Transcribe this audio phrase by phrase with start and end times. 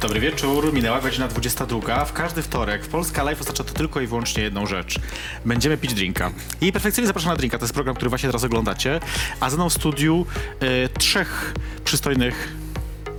[0.00, 2.04] Dobry wieczór, minęła godzina 22.
[2.04, 4.98] W każdy wtorek w Polska Live oznacza to tylko i wyłącznie jedną rzecz.
[5.44, 6.30] Będziemy pić drinka.
[6.60, 9.00] Jej perfekcyjnie zapraszam na drinka, to jest program, który właśnie teraz oglądacie.
[9.40, 10.26] A ze mną w studiu
[10.60, 12.52] e, trzech przystojnych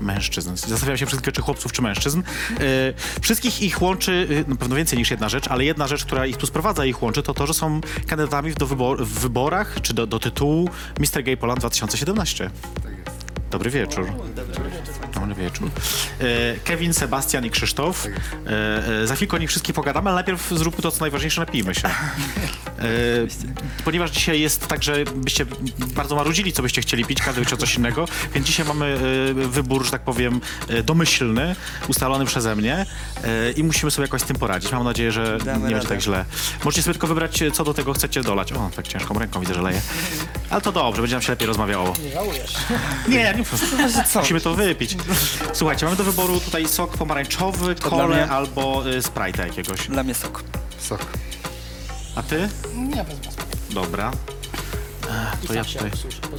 [0.02, 0.56] mężczyzn.
[0.56, 2.22] Zastanawiam się wszystkich, czy chłopców, czy mężczyzn.
[2.22, 6.26] E, wszystkich ich łączy, e, na pewno więcej niż jedna rzecz, ale jedna rzecz, która
[6.26, 9.82] ich tu sprowadza i ich łączy, to to, że są kandydatami do wybor- w wyborach,
[9.82, 11.24] czy do, do tytułu Mr.
[11.24, 12.50] Gay Poland 2017.
[13.52, 14.08] Dobry wieczór.
[15.14, 15.70] Dobry wieczór.
[16.20, 18.06] E, Kevin, Sebastian i Krzysztof.
[18.06, 21.76] E, e, za chwilkę o nich wszystkich pogadamy, ale najpierw zróbmy to, co najważniejsze, napijmy
[21.76, 21.90] się.
[23.86, 25.46] Ponieważ dzisiaj jest tak, że byście
[25.96, 28.98] bardzo marudzili, co byście chcieli pić, każdy chciał coś innego, więc dzisiaj mamy
[29.34, 30.42] wybór, że tak powiem,
[30.84, 31.56] domyślny,
[31.88, 32.86] ustalony przeze mnie
[33.56, 34.72] i musimy sobie jakoś z tym poradzić.
[34.72, 36.26] Mam nadzieję, że Damy nie będzie tak źle.
[36.64, 38.54] Możecie sobie tylko wybrać, co do tego chcecie dolać.
[38.54, 39.82] O, tak ciężką ręką widzę, że leje.
[40.50, 41.94] Ale to dobrze, będzie nam się lepiej rozmawiało.
[42.04, 42.54] Nie żałujesz.
[43.08, 43.41] Nie, nie
[44.16, 44.98] musimy to wypić.
[45.54, 48.30] Słuchajcie, mamy do wyboru tutaj sok pomarańczowy, kole mnie.
[48.30, 49.88] albo y, Sprite'a jakiegoś.
[49.88, 50.44] Dla mnie sok.
[50.80, 51.06] Sok.
[52.16, 52.50] A ty?
[52.76, 53.36] Nie, bez was.
[53.70, 54.12] Dobra.
[55.42, 55.92] Ech, to ja się tutaj...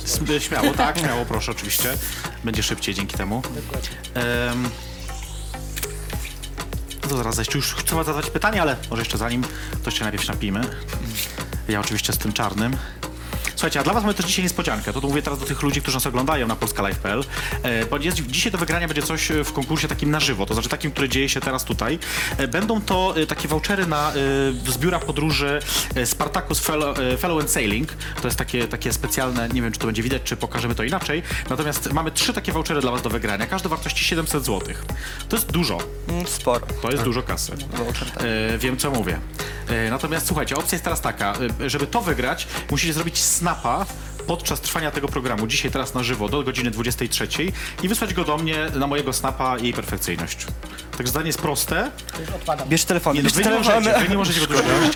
[0.05, 1.89] S- Śmiało, tak, śmiało, proszę, oczywiście.
[2.44, 3.42] Będzie szybciej dzięki temu.
[3.42, 3.89] Dokładnie.
[4.14, 4.62] Em,
[7.03, 7.55] no to zaraz zejść.
[7.55, 10.61] Już chcę zadać pytanie, ale może jeszcze zanim, to jeszcze najpierw się napijmy.
[11.69, 12.77] Ja oczywiście z tym czarnym.
[13.63, 14.93] Słuchajcie, a dla was mamy też dzisiaj niespodziankę.
[14.93, 17.25] To, to mówię teraz do tych ludzi, którzy nas oglądają na polskalive.pl,
[17.63, 20.55] e, bo jest, dzisiaj do wygrania będzie coś e, w konkursie takim na żywo, to
[20.55, 21.99] znaczy takim, który dzieje się teraz tutaj.
[22.37, 24.13] E, będą to e, takie vouchery na e,
[24.73, 25.61] z biura podróży
[25.95, 27.93] e, Spartacus Fellow, e, Fellow and Sailing.
[28.22, 31.22] To jest takie, takie specjalne, nie wiem czy to będzie widać, czy pokażemy to inaczej.
[31.51, 34.75] Natomiast mamy trzy takie vouchery dla was do wygrania, każdy wartości 700 zł.
[35.28, 35.78] To jest dużo.
[36.09, 36.67] Mm, sporo.
[36.83, 37.53] To jest dużo kasy.
[37.77, 38.22] Voucher, tak.
[38.22, 39.19] E, wiem, co mówię.
[39.69, 43.22] E, natomiast słuchajcie, opcja jest teraz taka, e, żeby to wygrać, musicie zrobić
[43.53, 43.87] snapa
[44.27, 47.28] podczas trwania tego programu, dzisiaj, teraz na żywo, do godziny 23
[47.83, 50.47] i wysłać go do mnie na mojego snapa jej perfekcyjność.
[50.97, 51.91] Także zdanie jest proste.
[52.37, 52.69] Odpadam.
[52.69, 53.84] Bierz telefon, Nie, no, bierz wy, nie telefon.
[53.84, 54.94] możecie, wy nie możecie go dużo robić,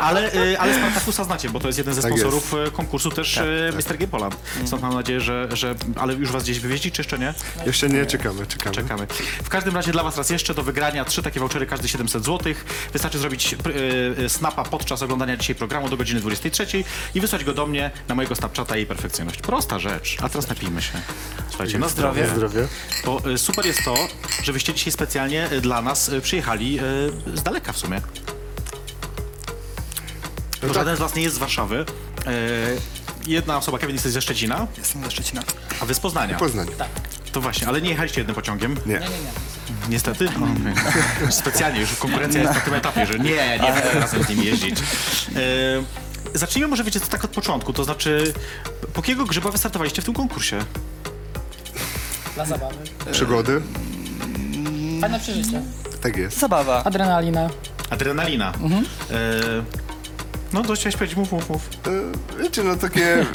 [0.00, 3.34] ale, e, ale Spartakusa znacie, bo to jest jeden ze Tak sponsorów e, konkursu też
[3.34, 3.98] Tak, e, Mr.
[3.98, 4.36] Game Poland.
[4.64, 5.74] Stąd mam nadzieję, że, że...
[5.96, 7.34] Ale już was gdzieś wywieźli, czy jeszcze nie?
[7.66, 8.76] Jeszcze nie, czekamy, czekamy.
[8.76, 9.06] Czekamy.
[9.44, 12.54] W każdym razie dla Was raz jeszcze do wygrania trzy takie vouchery, każdy 700 zł.
[12.92, 16.66] Wystarczy zrobić pr- y, y, snapa podczas oglądania dzisiaj programu do godziny 23
[17.14, 19.40] i wysłać go do mnie na mojego Snapchata jej perfekcyjność.
[19.40, 20.16] Prosta rzecz.
[20.22, 20.92] A teraz napijmy się.
[21.48, 22.22] Słuchajcie, na zdrowie.
[22.22, 22.68] Na zdrowie.
[23.04, 23.94] Bo y, super jest to,
[24.42, 28.00] że wyście dzisiaj specjalnie y, dla nas y, przyjechali y, z daleka w sumie.
[30.68, 31.84] Bo żaden z Was nie jest z Warszawy.
[32.26, 35.42] Y, Jedna osoba, Kevin, jesteś ze Szczecina, Jestem ze Szczecina.
[35.80, 36.36] a Wy z Poznania.
[36.38, 36.66] Poznań.
[37.32, 38.76] To właśnie, ale nie jechaliście jednym pociągiem.
[38.86, 38.92] Nie.
[38.94, 39.88] Nie, nie, nie.
[39.88, 40.28] Niestety.
[40.40, 40.46] No,
[41.32, 44.78] Specjalnie, już konkurencja jest na tym etapie, że nie, nie chcę razem z nimi jeździć.
[46.38, 48.32] Zacznijmy może, wiecie, tak od początku, to znaczy,
[48.92, 50.58] po jakiego grzyba wystartowaliście w tym konkursie?
[52.34, 52.76] Dla zabawy.
[53.12, 53.62] Przygody?
[55.00, 55.62] Fajne przeżycie.
[56.02, 56.38] Tak jest.
[56.38, 56.84] Zabawa.
[56.84, 57.50] Adrenalina.
[57.90, 58.52] Adrenalina.
[59.10, 59.14] E,
[60.52, 61.68] no, to chciałeś powiedzieć, mów, mów, mów.
[61.86, 63.26] E, Wiecie, no takie...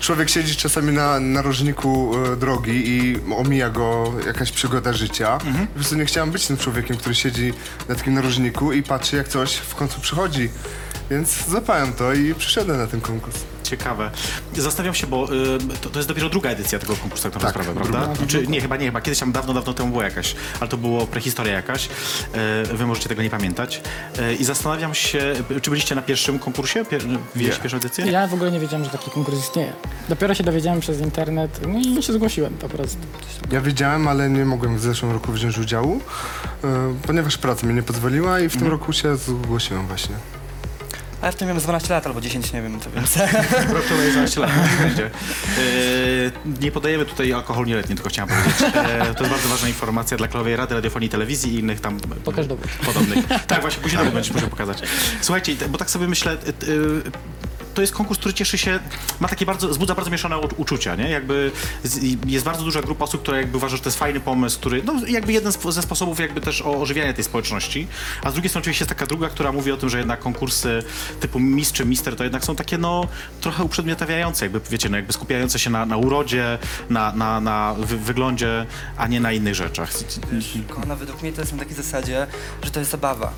[0.00, 5.38] Człowiek siedzi czasami na narożniku e, drogi i omija go jakaś przygoda życia.
[5.68, 7.52] Po prostu nie chciałem być tym człowiekiem, który siedzi
[7.88, 10.50] na takim narożniku i patrzy jak coś w końcu przychodzi.
[11.10, 13.36] Więc zapałem to i przyszedłem na ten konkurs.
[13.62, 14.10] Ciekawe.
[14.56, 17.62] Zastanawiam się, bo y, to, to jest dopiero druga edycja tego konkursu, tak naprawdę, Tak,
[17.74, 18.14] sprawę, prawda?
[18.14, 21.06] Znaczy, nie, chyba nie, chyba kiedyś tam dawno, dawno temu była jakaś, ale to było
[21.06, 21.88] prehistoria jakaś.
[22.32, 23.82] E, wy możecie tego nie pamiętać.
[24.18, 26.84] E, I zastanawiam się, czy byliście na pierwszym konkursie?
[26.84, 27.02] Pier,
[27.34, 28.06] widzieliście pierwszą edycję?
[28.06, 29.72] Ja w ogóle nie wiedziałem, że taki konkurs istnieje.
[30.08, 32.98] Dopiero się dowiedziałem przez internet no i się zgłosiłem po prostu.
[33.52, 36.00] Ja wiedziałem, ale nie mogłem w zeszłym roku wziąć udziału,
[36.64, 40.14] e, ponieważ praca mi nie pozwoliła i w tym roku się zgłosiłem właśnie.
[41.22, 43.10] A ja w tym miałem 12 lat albo 10, nie wiem, to więc.
[43.86, 44.50] Wczoraj 11 lat
[44.80, 45.04] będzie.
[45.06, 45.10] E,
[46.62, 48.62] nie podajemy tutaj alkohol nieletni, tylko chciałem powiedzieć.
[48.74, 52.00] E, to jest bardzo ważna informacja dla Krajowej Rady Radiofonii i Telewizji i innych tam
[52.00, 52.66] Pokaż dowód.
[52.86, 53.18] podobnych.
[53.46, 54.82] Tak, właśnie później dowód będziesz musiał pokazać.
[55.20, 56.36] Słuchajcie, bo tak sobie myślę, e,
[57.78, 58.78] to jest konkurs, który cieszy się,
[59.20, 61.10] ma takie bardzo, wzbudza bardzo mieszane uczucia, nie?
[61.10, 61.52] Jakby
[62.26, 64.94] jest bardzo duża grupa osób, która jakby uważa, że to jest fajny pomysł, który, no
[65.06, 67.86] jakby jeden ze sposobów jakby też o ożywiania tej społeczności,
[68.22, 70.82] a z drugiej strony oczywiście jest taka druga, która mówi o tym, że jednak konkursy
[71.20, 73.08] typu mistrz czy mister to jednak są takie, no,
[73.40, 76.58] trochę uprzedmiotawiające, jakby, wiecie, no jakby skupiające się na, na urodzie,
[76.90, 78.66] na, na, na wy, wyglądzie,
[78.96, 79.90] a nie na innych rzeczach.
[80.82, 82.26] Ona według mnie to jest na takiej zasadzie,
[82.62, 83.32] że to jest zabawa.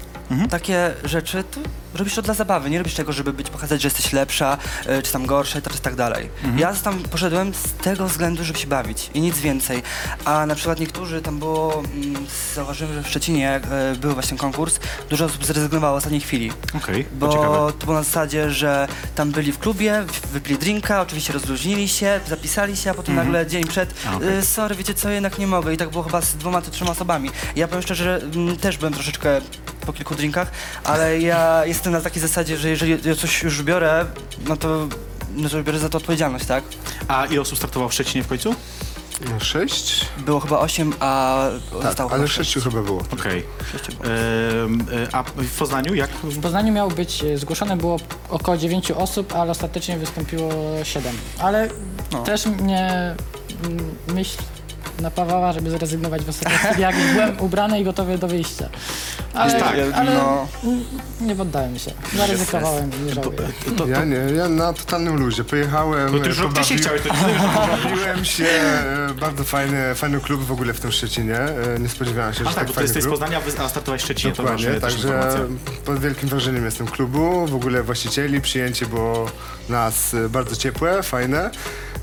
[0.50, 1.60] takie rzeczy, to
[1.94, 4.58] robisz to dla zabawy, nie robisz tego, żeby być, pokazać, że jesteś lepsza,
[4.98, 6.30] y, czy tam gorsza i tak, tak dalej.
[6.56, 9.82] Ja tam poszedłem z tego względu, żeby się bawić i nic więcej.
[10.24, 13.68] A na przykład niektórzy, tam było, mm, zauważyłem, że w Szczecinie jak y,
[14.00, 14.78] był właśnie konkurs,
[15.10, 16.52] dużo osób zrezygnowało w ostatniej chwili.
[16.76, 17.48] Okej, to ciekawe.
[17.56, 21.88] Bo to było na zasadzie, że tam byli w klubie, w- wypili drinka, oczywiście rozluźnili
[21.88, 24.28] się, zapisali się, a potem nagle dzień przed, A, okej.
[24.38, 25.74] y, sorry, wiecie co, jednak nie mogę.
[25.74, 27.30] I tak było chyba z dwoma czy trzema osobami.
[27.56, 29.40] Ja powiem szczerze, że mm, też byłem troszeczkę
[29.86, 30.50] po kilku drinkach,
[30.84, 34.06] ale ja jestem na takiej zasadzie, że jeżeli ja coś już biorę,
[34.48, 34.88] no to,
[35.36, 36.64] no to biorę za to odpowiedzialność, tak?
[37.08, 38.54] A ile osób startowało w Szczecinie w końcu?
[39.30, 40.06] No, sześć?
[40.18, 41.40] Było chyba osiem, a
[41.72, 43.02] Tak, zostało ale chyba sześciu chyba było.
[43.12, 43.42] Okej.
[43.72, 44.04] Sześciu było.
[44.14, 46.10] Em, e, A w Poznaniu jak?
[46.10, 47.96] W Poznaniu miało być, e, zgłoszone było
[48.30, 50.50] około 9 osób, ale ostatecznie wystąpiło
[50.82, 51.16] 7.
[51.38, 51.68] Ale
[52.12, 52.22] No.
[52.22, 53.14] też mnie
[53.64, 54.38] mm, myśl
[55.00, 58.68] napawała, żeby zrezygnować w ostatniej jak już byłem ubrany i gotowy do wyjścia.
[59.34, 60.48] Ale, tak, ale no.
[61.20, 61.90] nie poddałem się.
[62.16, 63.38] Zaryzykowałem i nie żałuję.
[63.64, 65.44] To, to, Ja nie, ja na totalnym luzie.
[65.44, 69.44] Pojechałem, to ty już e, rok wcześniej pobawi- chciałeś, to nie Bawiłem się, e, bardzo
[69.44, 71.36] fajny, fajny klub w ogóle w tym Szczecinie.
[71.38, 73.18] E, Nie spodziewałem się, A że tak, tak bo ty fajny jesteś z klub.
[73.18, 75.40] Poznania, wy- a startowałeś w Szczecinie, to masz Dokładnie, e, też także informację.
[75.84, 79.30] pod wielkim wrażeniem jestem klubu, w ogóle właścicieli, przyjęcie było
[79.68, 81.50] nas e, bardzo ciepłe, fajne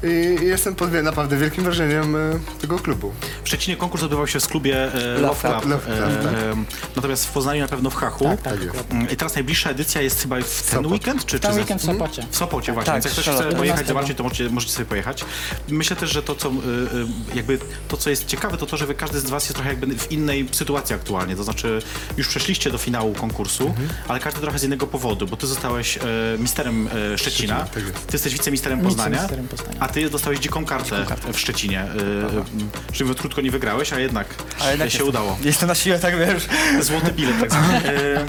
[0.03, 2.19] i, jestem pod wie- naprawdę wielkim wrażeniem e,
[2.61, 3.13] tego klubu.
[3.43, 6.23] W Szczecinie konkurs odbywał się w klubie e, Love Love Club, Club, Love e, Club,
[6.23, 6.33] tak.
[6.33, 6.55] e,
[6.95, 8.23] natomiast w Poznaniu na pewno w Hachu.
[8.23, 8.91] Tak, tak, Tak.
[8.91, 10.91] Mm, I teraz najbliższa edycja jest chyba w ten Sopot.
[10.91, 11.25] weekend?
[11.25, 11.91] Czy, Ten czy weekend w za...
[11.93, 12.23] Sopocie.
[12.31, 13.87] W Sopocie właśnie, Tak, więc jak ktoś chce pojechać, 11.
[13.87, 15.25] zobaczyć, to możecie, możecie sobie pojechać.
[15.69, 18.85] Myślę też, że to, co y, y, jakby to, co jest ciekawe, to to, że
[18.85, 21.35] wy, każdy z was jest trochę jakby w innej sytuacji aktualnie.
[21.35, 21.79] To znaczy,
[22.17, 23.89] już przeszliście do finału konkursu, Mhm.
[24.07, 26.01] ale każdy trochę z innego powodu, bo ty zostałeś e,
[26.39, 28.07] misterem e, Szczecina, Szczecina, tak jest.
[28.07, 29.79] ty jesteś wicemisterem Poznania, Wiceministerem Poznania.
[29.87, 31.81] A ty dostałeś dziką kartę, w Szczecinie.
[31.81, 34.27] E, czyli krótko nie wygrałeś, a jednak,
[34.61, 35.37] A jednak się jestem- udało.
[35.43, 36.47] Jestem na siłę, tak wiesz.
[36.81, 37.81] Złoty bilet tak zwany.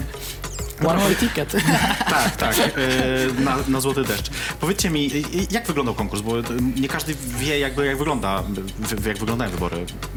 [0.82, 1.52] E, One way ticket.
[2.10, 4.30] tak, tak, e, na, na złoty deszcz.
[4.60, 5.10] Powiedzcie mi, e,
[5.50, 6.42] jak wyglądał konkurs, bo e,
[6.80, 8.42] nie każdy wie jakby jak wygląda,
[9.06, 9.76] jak wyglądają wybory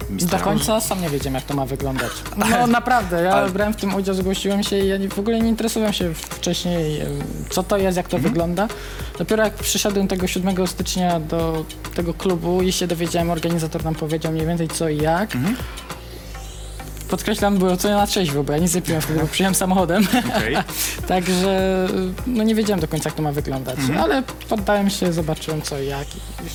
[0.09, 0.43] Do mistera.
[0.43, 2.11] końca sam nie wiedziałem, jak to ma wyglądać.
[2.37, 5.49] No naprawdę, ja brałem w tym udział, zgłosiłem się i ja nie, w ogóle nie
[5.49, 7.01] interesowałem się wcześniej,
[7.49, 8.67] co to jest, jak to wygląda.
[9.17, 11.65] Dopiero jak przyszedłem tego 7 stycznia do
[11.95, 15.37] tego klubu i się dowiedziałem, organizator nam powiedział mniej więcej co i jak.
[17.11, 20.07] Podkreślam, było co na trzeźwo, bo ja nic nie piłem wtedy, bo przyjechałem samochodem.
[20.37, 20.55] Okej.
[21.07, 21.87] Także
[22.27, 23.77] no nie wiedziałem do końca, jak to ma wyglądać.
[23.99, 26.07] Ale poddałem się, zobaczyłem co i jak.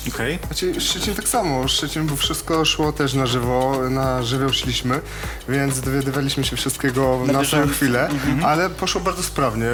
[0.05, 0.39] I Okej.
[0.47, 1.67] Znaczy, Szczecin tak samo.
[1.67, 4.99] Szczecin, bo wszystko szło też na żywo, na żywioł szliśmy,
[5.49, 7.47] więc dowiadywaliśmy się wszystkiego na bieżąco.
[7.47, 8.09] swoją chwilę,
[8.45, 9.65] ale poszło bardzo sprawnie.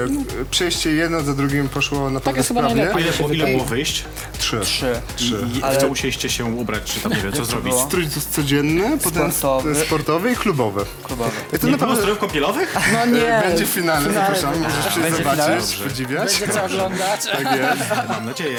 [0.51, 2.83] Przejście jedno za drugim poszło naprawdę jest chyba sprawnie.
[2.83, 3.03] A najlepiej.
[3.13, 4.03] ile, było- ile było wyjść?
[4.39, 4.59] Trzy.
[4.59, 4.93] Trzy.
[5.19, 7.69] I, i Ale- w co musieliście się ubrać, czy tam nie wiem, co zrobić?
[7.69, 7.85] było?
[7.85, 9.75] Strój codzienny, potem Sportowy.
[9.85, 10.72] sportowy i klubowy.
[11.03, 11.31] Klubowy.
[11.31, 12.75] I to Nie było naprawdę strojów kąpielowych?
[12.93, 15.37] No nie, będzie w finale, zapraszam, możesz przyjść Będzie finale?
[15.43, 15.89] zobaczyć, Dobrze.
[15.89, 16.39] podziwiać.
[16.39, 17.25] będzie co oglądać.
[17.25, 18.09] Tak jest.
[18.09, 18.57] Mam nadzieję.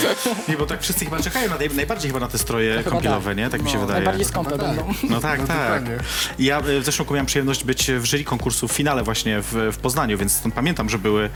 [0.48, 3.34] Nie, bo tak wszyscy chyba czekają na, naj- najbardziej chyba na te stroje chyba kąpielowe,
[3.34, 3.50] nie?
[3.50, 3.94] Tak mi się wydaje.
[3.94, 4.94] Najbardziej skąpe będą.
[5.10, 5.56] No tak, No tak.
[5.58, 5.96] dokładnie.
[6.38, 9.70] Ja e, w zeszłym roku miałem przyjemność być w jury konkursu w finale właśnie w,
[9.72, 11.30] w Poznaniu, więc tam pamiętam, że były,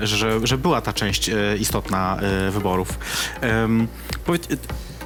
[0.00, 2.88] e, że, że była ta część e, istotna e, wyborów.
[4.24, 4.56] Powiedz, e,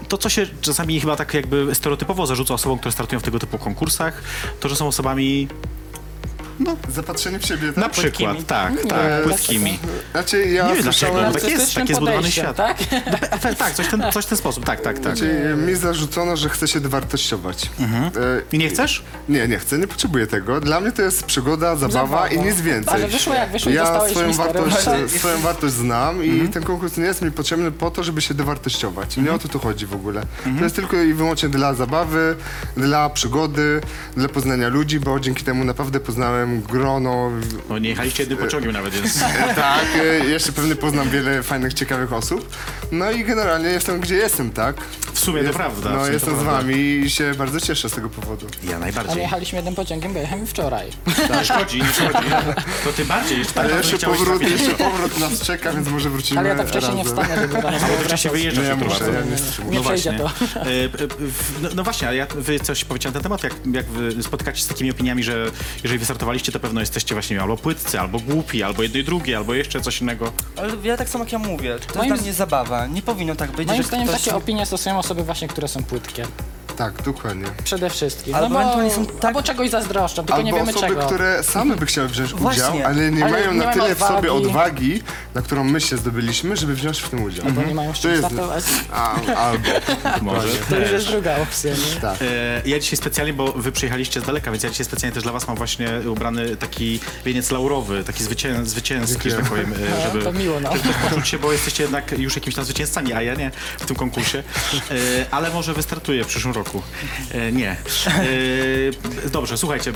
[0.09, 3.59] to, co się czasami chyba tak jakby stereotypowo zarzuca osobom, które startują w tego typu
[3.59, 4.23] konkursach,
[4.61, 5.49] to, że są osobami
[6.89, 7.67] Zapatrzenie w siebie.
[7.77, 7.93] na Tak?
[7.93, 9.79] przykład, tak, Nie, tak, tak, płytkimi.
[10.13, 11.33] Znaczy, ja Nie wiem dlaczego, słyszałem...
[11.33, 12.57] bo tak jest, taki jest zbudowany podejściem, świat.
[12.57, 12.77] Tak?
[13.43, 15.03] Tak, tak, coś w ten, coś w ten sposób, tak, tak, tak.
[15.17, 17.63] Znaczy, mi zarzucono, że chcę się dowartościować.
[17.63, 17.69] E,
[18.53, 19.03] I nie chcesz?
[19.29, 20.61] Nie, nie chcę, nie potrzebuję tego.
[20.61, 22.29] Dla mnie to jest przygoda, zabawa, Zabawa.
[22.29, 22.95] i nic więcej.
[22.95, 25.11] Ale wyszło jak wyszło i ja dostałeś swoją wartość, Tak.
[25.11, 29.17] swoją wartość znam i ten konkurs nie jest mi potrzebny po to, żeby się dowartościować.
[29.17, 30.23] Nie o to tu chodzi w ogóle.
[30.59, 32.37] To jest tylko i wyłącznie dla zabawy,
[32.77, 33.81] dla przygody,
[34.17, 37.31] dla poznania ludzi, bo dzięki temu naprawdę poznałem grono.
[37.69, 39.21] No nie jechaliście jednym pociągiem nawet, więc...
[39.57, 39.85] tak,
[40.23, 42.57] e, jeszcze pewnie poznam wiele fajnych, ciekawych osób.
[42.93, 44.77] No i generalnie jestem gdzie jestem, tak?
[45.13, 45.91] W sumie to prawda.
[45.91, 46.53] w No sumie jestem z prawda.
[46.63, 48.47] wami i się bardzo cieszę z tego powodu.
[48.65, 49.23] Ja Ale najbardziej.
[49.23, 50.87] jechaliśmy jednym pociągiem, bo jechałem wczoraj.
[51.39, 52.29] Nie szkodzi, nie szkodzi.
[52.85, 54.61] To ty bardziej, jeszcze tak Ale bardzo jeszcze chciałeś powrót, trafić.
[54.61, 57.25] jeszcze powrót nas czeka, więc może wrócimy Ale ja tak wcześniej nie razem.
[57.25, 59.13] wstanę, żeby Bo wcześniej wyjeżdżasz Nie, jutro muszę, bardzo.
[59.19, 60.19] ja nie Nie No przejdzie właśnie.
[60.19, 60.61] to.
[60.61, 60.89] E, e,
[61.19, 64.23] w- No, no właśnie, a ja, wy coś powiecie na ten temat, jak, jak wy
[64.23, 65.51] spotykacie się z takimi opiniami, że
[65.83, 65.99] jeżeli
[66.37, 69.81] wystartowaliście, to pewno jesteście właśnie albo płytcy, albo głupi, albo jedno i drugie, albo jeszcze
[69.81, 70.33] coś innego.
[70.57, 72.87] Ale ja tak samo jak ja mówię, to Moim jest dla mnie zabawa.
[72.87, 74.23] Nie powinno tak być, Moim że zdaniem ktoś...
[74.25, 76.27] takie opinie stosują osoby właśnie, które są płytkie.
[76.77, 77.47] Tak, dokładnie.
[77.65, 78.35] Przede wszystkim.
[78.35, 81.07] Ale no bo, ewentualnie są tak- Albo czegoś zazdroszczą, tylko Albo nie wiemy osoby, czego.
[81.07, 82.63] które same by chciały wziąć Właśnie.
[82.63, 84.47] udział, ale nie Ale mają nie na mają tyle w sobie odwagi.
[84.47, 85.03] odwagi,
[85.35, 87.47] na którą my się zdobyliśmy, żeby wziąć w tym udział.
[87.53, 88.65] Bo nie mają To czym jest- startować.
[88.93, 89.69] A, albo.
[90.23, 92.01] Może To już jest druga opcja, nie?
[92.01, 92.17] Tak.
[92.23, 95.33] E, Ja dzisiaj specjalnie, bo wy przyjechaliście z daleka, więc ja dzisiaj specjalnie też dla
[95.33, 100.25] was mam właśnie ubrany taki wieniec laurowy, taki zwycię, zwycięski, że tak powiem, e, żeby,
[100.25, 100.73] to miło, no.
[100.77, 103.87] żeby też poczuć się, bo jesteście jednak już jakimiś tam zwycięzcami, a ja nie w
[103.87, 104.43] tym konkursie.
[104.91, 104.95] E,
[105.31, 106.66] Ale może wystartuję w przyszłym roku.
[107.31, 107.71] E, Nie.
[107.71, 109.93] E, Dobrze, słuchajcie,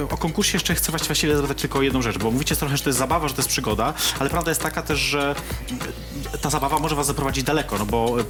[0.00, 2.82] e, o konkursie jeszcze chcę właściwie zapytać tylko o jedną rzecz, bo mówicie trochę, że
[2.82, 5.34] to jest zabawa, że to jest przygoda, ale prawda jest taka też, że
[6.40, 8.24] ta zabawa może was zaprowadzić daleko, no bo e, e,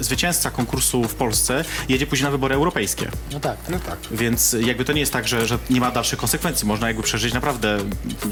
[0.00, 3.08] e, zwycięzca konkursu w Polsce jedzie później na wybory europejskie.
[3.32, 3.56] No tak.
[3.68, 3.98] No tak.
[4.10, 6.66] Więc jakby to nie jest tak, że, że nie ma dalszych konsekwencji.
[6.66, 7.78] Można jakby przeżyć naprawdę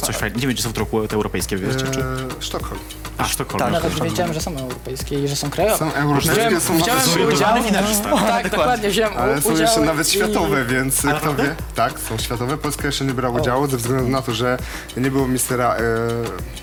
[0.03, 0.41] coś fajnego.
[0.41, 2.00] Nie wiem, czy są w roku te europejskie, wiecie, czy...
[2.00, 2.05] Eee,
[2.41, 2.81] Sztokholm.
[3.19, 3.59] A, Sztokholm.
[3.64, 3.73] tak.
[3.73, 5.79] Nawet nie wiedziałem, że są europejskie i że są krajowe.
[5.79, 8.11] Są europejskie, są wziąłem nawet Zorientowany finalista.
[8.28, 11.54] Tak, dokładnie, wziąłem Ale są udział jeszcze nawet i- światowe, więc kto wie?
[11.75, 12.57] Tak, są światowe.
[12.59, 14.59] Polska jeszcze nie brała udziału ze względu na to, że
[14.97, 15.81] nie było mistera e,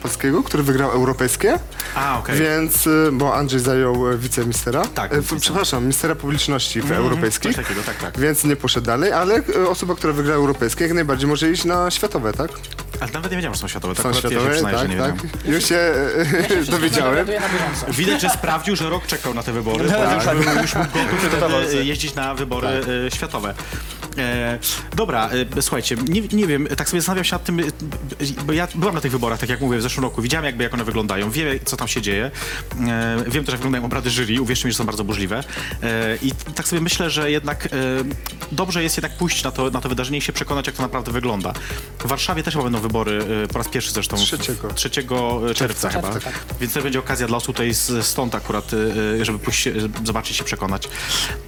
[0.02, 1.60] polskiego, który wygrał europejskie.
[1.96, 2.40] A, okej.
[2.40, 4.82] Więc, e, bo Andrzej zajął e, wicemistera.
[4.82, 5.42] Tak, E, wicemistera.
[5.42, 7.56] przepraszam, mistera publiczności w europejskich.
[7.56, 8.20] Coś takiego, tak, tak.
[8.20, 11.92] Więc nie poszedł dalej, ale e, osoba, która wygrała europejskie, jak najbardziej może iść na
[11.92, 12.52] światowe, tak?
[13.00, 13.96] Ale nawet nie wiedziałem, że są światowe.
[13.96, 15.16] Tak Są akurat ja się światowe, przyznaję, że tak, nie tak.
[15.16, 15.56] wiedziałem.
[15.56, 17.12] Już się e, dowiedziałem.
[17.12, 17.94] dowiaduję na bieżąco.
[17.94, 21.20] Widać, że sprawdził, że rok czekał na te wybory, bo już, był, już mógł gotów
[21.20, 23.54] wtedy e, jeździć na wybory e, światowe.
[24.18, 24.60] E,
[24.96, 27.64] dobra, e, słuchajcie, nie, nie wiem, tak sobie zastanawiam się nad tym, e,
[28.46, 30.74] bo ja byłam na tych wyborach, tak jak mówię, w zeszłym roku, widziałem jakby jak
[30.74, 32.32] one wyglądają, wiem co tam się dzieje,
[32.88, 35.44] e, wiem też jak wyglądają obrady jury, uwierzcie mi, że są bardzo burzliwe
[35.84, 37.70] e, i tak sobie myślę, że jednak e,
[38.52, 41.12] dobrze jest jednak pójść na to, na to wydarzenie i się przekonać, jak to naprawdę
[41.12, 41.54] wygląda.
[42.00, 44.18] W Warszawie też chyba będą wybory, e, po raz pierwszy zresztą.
[44.18, 44.74] w- Trzeciego.
[44.74, 44.90] 3
[45.56, 46.02] czerwca chyba.
[46.14, 46.34] Czerwca, tak.
[46.62, 49.70] Więc to będzie okazja dla osób tutaj z- stąd akurat, y, żeby pójść,
[50.04, 50.90] zobaczyć się, przekonać.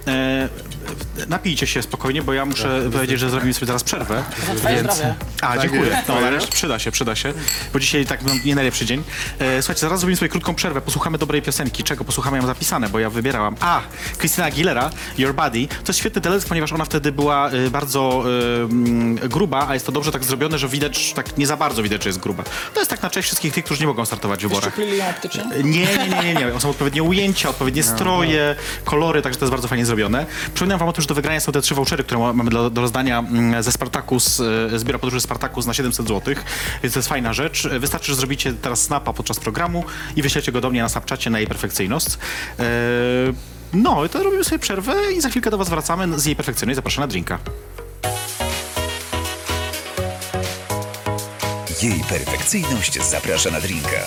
[0.07, 0.50] E,
[1.27, 4.23] napijcie się spokojnie, bo ja muszę powiedzieć, że zrobimy sobie teraz przerwę.
[4.57, 5.15] Zdrowie.
[5.41, 6.03] A, Tak dziękuję.
[6.07, 7.33] No, nareszcie przyda się, przyda się,
[7.73, 9.03] bo dzisiaj tak no, nie najlepszy dzień.
[9.39, 11.83] E, słuchajcie, zaraz zrobimy sobie krótką przerwę, posłuchamy dobrej piosenki.
[11.83, 12.38] Czego posłuchamy?
[12.38, 13.55] Ja mam zapisane, bo ja wybierałam.
[13.59, 13.81] A,
[14.19, 15.67] Christina Aguilera, Your Body.
[15.67, 19.85] To jest świetny teledysk, ponieważ ona wtedy była y, bardzo y, mm, gruba, a jest
[19.85, 22.43] to dobrze tak zrobione, że widać, tak nie za bardzo widać, że jest gruba.
[22.73, 24.73] To jest tak na cześć wszystkich tych, którzy nie mogą startować w wyborach.
[24.73, 25.43] Szczuplili ją optycznie?
[25.63, 26.59] Nie, nie, nie, nie, nie.
[26.59, 30.25] Są odpowiednie ujęcia, odpowiednie stroje, kolory, także to jest bardzo fajnie zrobione.
[30.53, 32.69] Przypominam wam o tym, że do wygrania są te trzy vouchery, które ma- mamy do,
[32.69, 36.35] do rozdania mm, ze Spartacus, e, z biura podróży Spartacus na 700 zł,
[36.83, 37.67] więc to jest fajna rzecz.
[37.79, 39.83] Wystarczy, że zrobicie teraz snapa podczas programu
[40.15, 42.07] i wyślecie go do mnie na Snapchacie na jej perfekcyjność.
[42.59, 42.63] E,
[43.73, 46.75] No, i to robimy sobie przerwę i za chwilkę do was wracamy z jej perfekcyjność.
[46.75, 47.39] Zapraszam na drinka.
[51.81, 53.99] Jej perfekcyjność zaprasza na drinka.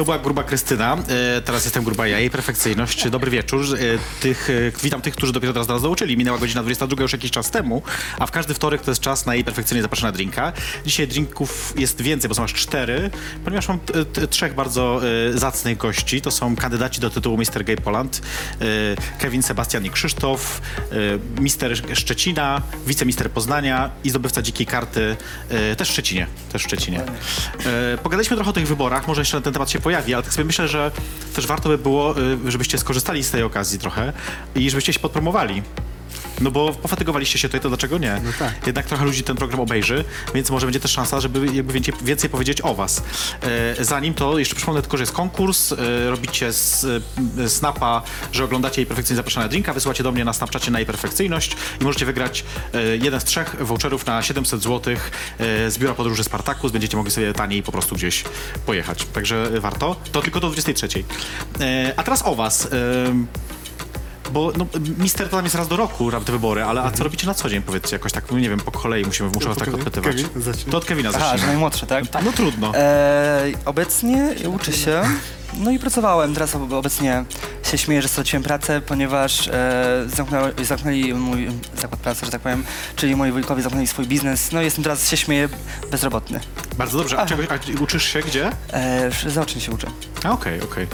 [0.00, 0.96] To była gruba Krystyna,
[1.36, 3.08] e, teraz jestem gruba ja, jej perfekcyjność.
[3.08, 3.60] Dobry wieczór.
[3.60, 3.78] E,
[4.20, 4.52] tych, e,
[4.82, 6.16] witam tych, którzy dopiero teraz nas dołączyli.
[6.16, 7.82] Minęła godzina 22 już jakiś czas temu,
[8.18, 10.52] a w każdy wtorek to jest czas na jej perfekcyjnie zapraszana drinka.
[10.86, 13.10] Dzisiaj drinków jest więcej, bo są aż cztery,
[13.44, 13.78] ponieważ mam
[14.30, 15.00] trzech bardzo
[15.34, 16.20] zacnych gości.
[16.20, 17.64] To są kandydaci do tytułu Mr.
[17.64, 18.22] Gay Poland,
[19.18, 20.60] Kevin, Sebastian i Krzysztof,
[21.40, 25.16] Mister Szczecina, wicemister Poznania i zdobywca dzikiej karty
[25.76, 26.26] też w Szczecinie.
[26.52, 27.02] Też w Szczecinie.
[28.02, 30.44] Pogadaliśmy trochę o tych wyborach, może jeszcze na ten temat się pojawi, ale tak sobie
[30.44, 30.90] myślę, że
[31.34, 34.12] też warto by było, y, żebyście skorzystali z tej okazji trochę
[34.54, 35.62] i żebyście się podpromowali.
[36.40, 38.20] No bo pofatygowaliście się tutaj, to dlaczego nie?
[38.24, 38.66] No tak.
[38.66, 40.04] Jednak trochę ludzi ten program obejrzy,
[40.34, 43.02] więc może będzie też szansa, żeby jakby więcej, więcej powiedzieć o was.
[43.78, 45.76] E, zanim to, jeszcze przypomnę tylko, że jest konkurs, e,
[46.10, 46.86] robicie z
[47.38, 50.86] e, snapa, że oglądacie jej perfekcyjnie zapraszana drinka, wysyłacie do mnie na Snapchacie na jej
[50.86, 52.44] perfekcyjność i możecie wygrać
[52.74, 54.94] e, jeden z trzech voucherów na 700 zł
[55.38, 56.72] e, z biura podróży Spartacus.
[56.72, 58.24] Będziecie mogli sobie taniej po prostu gdzieś
[58.66, 59.04] pojechać.
[59.04, 59.96] Także warto.
[60.12, 60.88] To tylko do 23.
[61.60, 62.68] E, a teraz o was.
[64.32, 64.66] Bo no,
[64.98, 67.48] mister to tam jest raz do roku te wybory, ale a co robicie na co
[67.48, 70.16] dzień, powiedzcie, jakoś tak, no nie wiem, po kolei musimy, muszę was tak Kevin, odpytywać.
[70.16, 70.70] Kevin, zacznij.
[70.72, 71.46] To od Kevina Aha, że zacznijmy.
[71.46, 72.04] najmłodszy, tak?
[72.24, 72.72] No trudno.
[72.74, 75.02] E, obecnie uczę się,
[75.58, 76.34] no i pracowałem.
[76.34, 77.24] Teraz ob- obecnie
[77.70, 81.48] się śmieję, że straciłem pracę, ponieważ e, zamknęły, zamknęli mój
[81.80, 82.64] zakład pracy, że tak powiem,
[82.96, 84.52] czyli moi wujkowie zamknęli swój biznes.
[84.52, 85.48] No i jestem teraz, się śmieję,
[85.90, 86.40] bezrobotny.
[86.78, 87.18] Bardzo dobrze.
[87.18, 88.50] A, czegoś, a uczysz się gdzie?
[88.72, 89.86] E, zaocznie się uczę.
[90.24, 90.86] A, Okej, okej.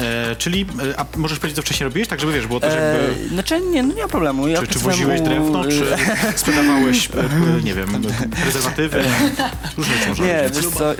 [0.00, 3.08] E, Czyli, e, a możesz powiedzieć, co wcześniej robiłeś, tak żeby wiesz, było też E,
[3.08, 3.28] jakby...
[3.28, 4.48] znaczy nie, no nie ma problemu.
[4.48, 5.86] Ja Czy, czy pracowałem woziłeś u- drewno, czy
[6.36, 7.20] sprzedawałeś, e,
[7.58, 8.02] e, nie wiem,
[8.42, 9.04] prezerwatywy?
[9.76, 10.56] Różne rzeczy można Nie, robić.
[10.56, 10.98] wiesz co, y,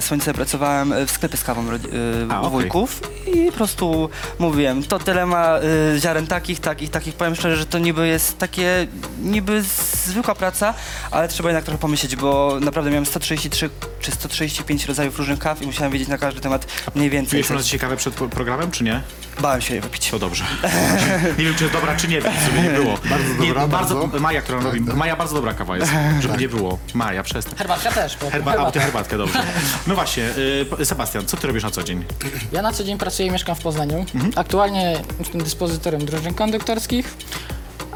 [0.00, 2.50] słońce pracowałem w sklepie z kawą y, A, u okej.
[2.60, 3.00] wujków
[3.34, 7.14] i po prostu mówiłem, to tyle ma y, ziaren takich, takich, takich.
[7.14, 8.86] Powiem szczerze, że to niby jest takie,
[9.22, 9.62] niby
[10.06, 10.74] zwykła praca,
[11.10, 15.66] ale trzeba jednak trochę pomyśleć, bo naprawdę miałem 133 czy 135 rodzajów różnych kaw i
[15.66, 17.30] musiałem wiedzieć na każdy temat mniej więcej.
[17.40, 19.02] Piłeś u nas ciekawe przed po- programem, czy nie?
[19.40, 20.10] Bałem się jej wypić.
[20.10, 20.44] To dobrze.
[21.38, 22.98] Nie wiem, czy jest dobra, czy nie, więc żeby nie było.
[23.10, 23.94] Bardzo dobra, nie, bardzo.
[23.94, 24.20] bardzo.
[24.20, 24.80] Maja, która robi.
[24.80, 26.78] Maja, bardzo dobra kawa jest, żeby nie było.
[26.94, 27.54] Maja, przestań.
[27.58, 28.16] Herbatka też.
[28.20, 29.38] bo- Herba, a, ty herbatkę, dobrze.
[29.86, 30.22] No właśnie,
[30.80, 32.04] y, Sebastian, co ty robisz na co dzień?
[32.52, 33.98] Ja na co dzień pracuję i mieszkam w Poznaniu.
[34.14, 34.32] Mhm.
[34.36, 37.14] Aktualnie jestem dyspozytorem drużyn konduktorskich.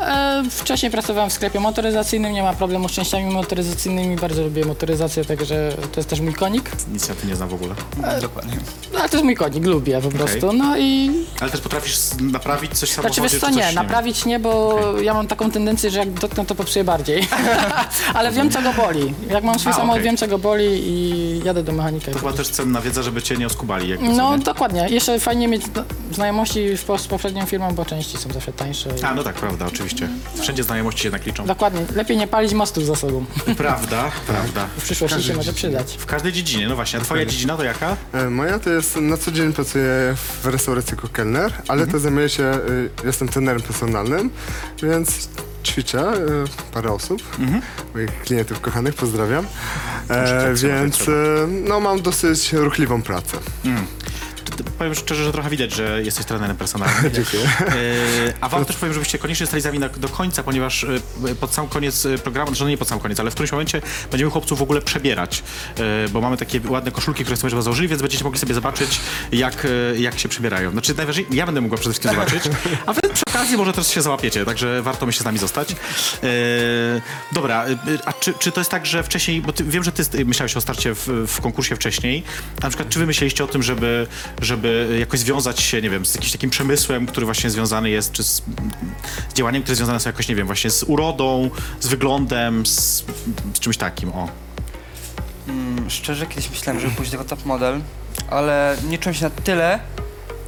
[0.01, 5.25] E, wcześniej pracowałem w sklepie motoryzacyjnym, nie ma problemu z częściami motoryzacyjnymi, bardzo lubię motoryzację,
[5.25, 6.71] także to jest też mój konik.
[6.93, 7.75] Nic ja tu nie znam w ogóle.
[8.21, 8.57] Dokładnie.
[8.93, 10.53] No, ale to jest mój konik, lubię po prostu.
[10.53, 13.15] No i Ale też potrafisz s- naprawić coś w samochodzie?
[13.21, 16.11] Znaczy wiesz co, czy coś nie, naprawić nie, bo ja mam taką tendencję, że jak
[16.11, 17.29] dotknę, to popsuję bardziej.
[18.15, 19.15] Ale wiem, co go boli.
[19.31, 20.05] Jak mam swój A, samochód, okej.
[20.05, 22.11] wiem, co go boli i jadę do mechanika.
[22.11, 23.89] i To chyba też cenna wiedza, żeby cię nie oskubali.
[23.89, 24.43] Jakby, No co nie?
[24.45, 24.87] dokładnie.
[24.91, 28.91] Jeszcze fajnie mieć no, znajomości w, z poprzednią firmą, bo części są zawsze tańsze.
[29.03, 30.09] A, no tak, prawda, oczywiście.
[30.43, 31.47] Wszędzie znajomości jednak liczą.
[31.47, 31.81] Dokładnie.
[31.95, 33.25] Lepiej nie palić mostów za sobą.
[33.57, 34.67] Prawda, prawda.
[34.79, 35.97] W przyszłości się może przydać.
[35.99, 36.99] W każdej dziedzinie, no właśnie.
[36.99, 37.97] A twoja dziedzina to jaka?
[38.13, 42.29] E, Moja to jest, na co dzień pracuję w restauracji jako kelner, ale to zajmuję
[42.29, 44.31] się, y, jestem trenerem personalnym,
[44.83, 45.29] więc
[45.65, 47.23] ćwiczę y, parę osób,
[47.95, 49.47] moich klientów kochanych, pozdrawiam.
[50.09, 51.13] E, tak więc y,
[51.69, 53.39] no, mam dosyć ruchliwą pracę.
[54.79, 57.13] Powiem szczerze, że trochę widać, że jesteś trenerem personalnym.
[57.15, 57.43] Dziękuję.
[57.45, 57.75] E,
[58.41, 61.55] A wam też powiem, żebyście koniecznie stali z nami na, do końca, ponieważ e, pod
[61.55, 64.31] sam koniec e, programu, znaczy no nie pod sam koniec, ale w którymś momencie będziemy
[64.31, 65.43] chłopców w ogóle przebierać,
[66.11, 69.01] bo mamy takie ładne koszulki, które sobie założyli, więc będziecie mogli sobie zobaczyć,
[69.33, 70.71] jak, jak się przebierają.
[70.71, 72.43] Znaczy najważniejsze, ja będę mogła przede wszystkim zobaczyć,
[72.87, 75.77] a wy przy okazji może też się załapiecie, także warto myślę z nami zostać.
[77.33, 77.65] Dobra,
[78.05, 80.61] a czy, czy to jest tak, że wcześniej, bo ty, wiem, że ty myślałeś o
[80.61, 82.23] starcie w, w konkursie wcześniej,
[82.63, 84.07] na przykład czy wy myśleliście o tym, żeby,
[84.49, 88.25] żeby jakoś związać się, nie wiem, z jakimś takim przemysłem, który właśnie związany jest, czy
[88.25, 88.43] z,
[89.35, 91.51] działaniem, które związane są jakoś, nie wiem, właśnie z urodą,
[91.81, 93.05] z wyglądem, z,
[93.55, 94.29] z czymś takim, o.
[95.49, 97.81] Mm, Szczerze, kiedyś myślałem, żeby pójść jako top model,
[98.31, 99.81] ale nie czułem się na tyle,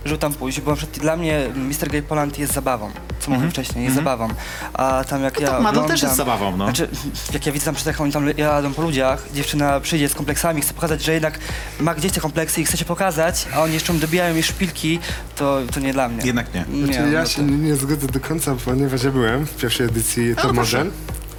[0.04, 1.88] żeby tam pójść, bo na przykład dla mnie Mr.
[1.90, 2.90] Gay Poland jest zabawą,
[3.20, 4.28] co mówiłem wcześniej, jest zabawą.
[4.72, 6.64] A tam jak ja top model oglądam, też jest zabawą, no.
[6.64, 6.88] Znaczy,
[7.32, 10.74] jak ja widzę tam, jak oni tam jadą po ludziach, dziewczyna przyjdzie z kompleksami, chce
[10.74, 11.38] pokazać, że jednak
[11.80, 14.98] ma gdzieś te kompleksy i chce się pokazać, a oni jeszcze dobijają jej szpilki,
[15.36, 16.22] to, to nie dla mnie.
[16.24, 16.64] Jednak nie.
[16.68, 19.86] Nie, Znaczy, ja no się nie, nie zgodzę do końca, ponieważ ja byłem w pierwszej
[19.86, 20.90] edycji Top Model.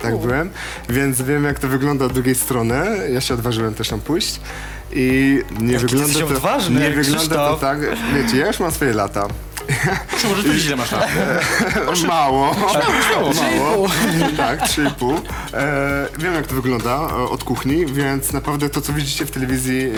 [0.02, 0.50] Tak byłem,
[0.90, 2.86] więc wiem jak to wygląda od drugiej strony.
[3.14, 4.40] Ja się odważyłem też tam pójść.
[4.94, 6.36] I nie Jaki wygląda jesteś to.
[6.36, 7.60] odważny, nie wygląda to Krzysztof.
[7.60, 7.80] tak.
[8.16, 9.28] Wiecie, ja już mam swoje lata.
[10.10, 11.10] Proszę, może powiedzieć, ile masz lat.
[12.08, 12.56] Mało.
[12.56, 13.34] śmiało.
[13.66, 13.88] Mało.
[14.38, 15.22] tak, 3,5.
[15.54, 19.82] E, wiem jak to wygląda e, od kuchni, więc naprawdę to co widzicie w telewizji
[19.82, 19.92] e,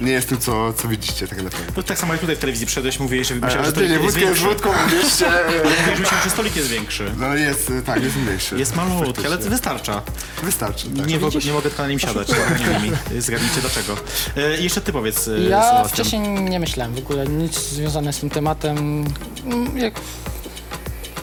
[0.00, 1.72] nie jest tym co, co widzicie tak naprawdę.
[1.76, 4.02] No, tak samo jak tutaj w telewizji przyszedłeś, mówiłeś, że myślałem, że ty nie, stolik
[4.02, 4.44] jest wódkę większy.
[4.44, 7.10] wódką Mówiłeś, że myślałem, że stolik jest większy.
[7.16, 8.58] No jest, e, tak, jest mniejszy.
[8.58, 9.50] Jest malutki, ale Faktycznie.
[9.50, 10.02] wystarcza.
[10.42, 11.06] Wystarczy, tak.
[11.06, 12.28] Nie, mo- nie mogę tylko na nim siadać.
[12.60, 13.96] Nie wiem, zgadnijcie dlaczego.
[14.36, 15.88] E, i jeszcze ty powiedz, e, Ja Sebastian.
[15.88, 19.04] wcześniej nie myślałem w ogóle nic związane z tym tematem.
[19.44, 19.94] Mm, Jak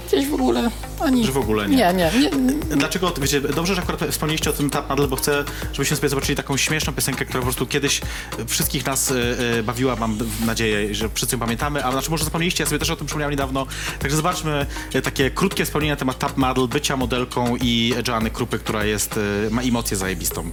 [0.07, 1.25] gdzieś w ogóle ani.
[1.25, 1.77] Że w ogóle nie.
[1.77, 2.11] Nie, nie.
[2.19, 5.43] nie, Dlaczego, wiecie, dobrze, że akurat wspomnieliście o tym Tap Nadal, bo chcę,
[5.73, 8.01] żebyśmy sobie zobaczyli taką śmieszną piosenkę, która po prostu kiedyś
[8.47, 9.15] wszystkich nas e,
[9.59, 12.89] e, bawiła, mam nadzieję, że wszyscy ją pamiętamy, ale znaczy może zapomnieliście, ja sobie też
[12.89, 13.65] o tym przypomniałem niedawno,
[13.99, 18.59] także zobaczmy e, takie krótkie wspomnienia na temat Tap Model, bycia modelką i Joanny Krupy,
[18.59, 19.19] która jest,
[19.51, 20.51] ma emocję zajebistą.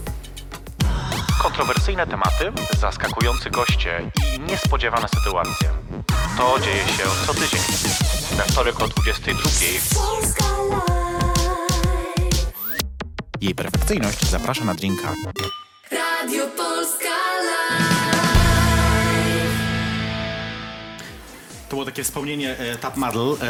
[1.42, 5.68] Kontrowersyjne tematy, zaskakujący goście i niespodziewane sytuacje.
[6.36, 7.60] To dzieje się co tydzień.
[8.36, 9.42] We wtorek o 22.
[9.94, 11.54] Polska Live.
[13.40, 15.14] Jej perfekcyjność zaprasza na drinka.
[15.90, 18.03] Radio Polska Live.
[21.74, 23.46] To było takie wspomnienie e, Tap Model e,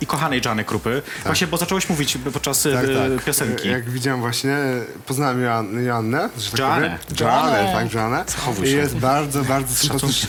[0.00, 1.02] i kochanej Joanny Krupy.
[1.24, 3.24] Właśnie, bo zacząłeś mówić podczas Tak, e, tak.
[3.24, 3.68] piosenki.
[3.68, 4.56] E, Jak widziałem właśnie,
[5.06, 6.28] poznałem Joan- Joannę.
[6.38, 6.98] że tak Joannę.
[7.08, 7.20] powiem.
[7.20, 8.24] Joannę, tak, Joannę.
[8.28, 8.76] Zachowuj I się.
[8.76, 10.26] jest bardzo, bardzo sympatycz...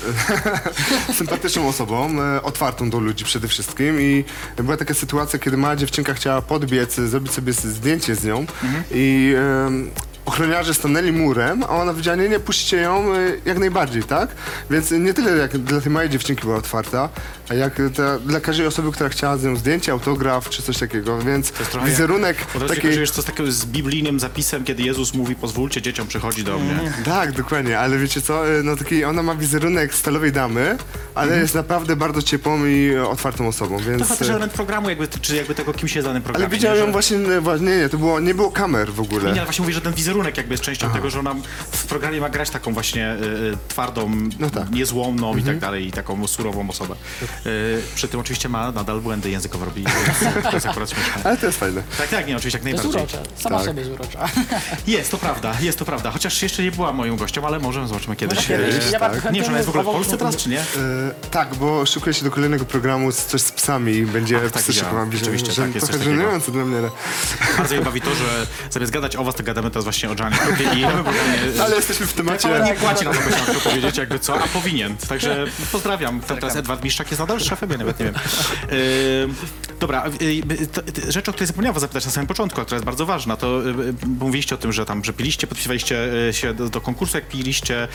[1.20, 4.24] sympatyczną osobą, e, otwartą do ludzi przede wszystkim i
[4.58, 8.84] była taka sytuacja, kiedy mała dziewczynka chciała podbiec, e, zrobić sobie zdjęcie z nią Mhm.
[8.92, 9.34] i
[9.68, 9.92] em,
[10.26, 14.30] ochroniarze stanęli murem, a ona powiedziała, nie, nie, puśćcie ją e, jak najbardziej, tak?
[14.70, 17.10] Więc nie tyle jak dla tej małej dziewczynki była otwarta,
[17.54, 21.54] jak ta, dla każdej osoby, która chciała z nią zdjęcie, autograf czy coś takiego, więc
[21.74, 22.76] jak- wizerunek to takiej...
[22.76, 23.00] taki...
[23.00, 26.92] wiesz, to z takim z biblijnym zapisem, kiedy Jezus mówi, pozwólcie dzieciom przychodzi do mnie.
[27.06, 30.78] Tak, dokładnie, ale wiecie co, e, no taki, ona ma wizerunek stalowej damy,
[31.16, 34.04] ale jest naprawdę bardzo ciepłą i otwartą osobą, To więc...
[34.04, 36.46] chyba też e, element programu, jakby, czy jakby tego kimś jest danym programie.
[36.48, 38.94] ale widziałem nie, ją że- właśnie, e, wa- nie, nie, to było, nie było kamer
[38.94, 39.24] w ogóle.
[39.24, 41.36] nie, ale właśnie mówię, że ten wizerunek jakby jest częścią tego, że ona
[41.72, 44.72] w programie ma grać taką właśnie y, y, twardą, No tak.
[44.72, 46.96] niezłomną i tak dalej, i taką surową osobę.
[47.46, 51.14] Y, przy tym oczywiście ma nadal błędy językowe robi, więc to jest akurat śmieszne.
[51.24, 51.84] Ale to jest fajne.
[51.98, 53.20] Tak, tak, nie, oczywiście jak To jest najbardziej.
[53.20, 53.42] urocza.
[53.44, 53.66] Sama Tak.
[53.66, 54.30] sobie jest urocza.
[54.88, 56.12] Jest, to prawda, jest to prawda.
[56.12, 58.48] Chociaż jeszcze nie była moją gością, ale może zobaczymy kiedyś.
[58.48, 58.76] kiedyś.
[58.88, 60.60] E, Ja bardzo Nie wiem, czy ona jest w ogóle w Polsce teraz, czy nie?
[60.60, 60.64] E,
[61.32, 64.62] tak, bo szykuję się do kolejnego programu, z- coś z psami i będzie Ach, tak,
[64.64, 65.12] psy widziałem.
[65.14, 66.22] Rzeczywiście, że tak, jest trochę coś takiego.
[66.22, 66.90] żenujące dla mnie, ale...
[67.58, 70.86] Bardzo mnie bawi to, że zamiast gadać o was, to gadamy teraz właśnie o i
[71.64, 72.48] Ale jesteśmy w temacie...
[72.56, 74.98] Ale nie płaci na to, chciał powiedzieć jakby co, a powinien.
[74.98, 76.22] Także pozdrawiam.
[76.22, 78.16] Teraz Edward Miszczak jest nadal szefem, ja nawet nie wiem.
[78.72, 79.28] Yy,
[79.80, 82.76] dobra, yy, to, to, rzecz, o której zapomniałem was zapytać na samym początku, a która
[82.76, 86.70] jest bardzo ważna, to yy, mówiliście o tym, że tam, że piliście, podpisywaliście się do,
[86.70, 87.88] do konkursu, jak piliście.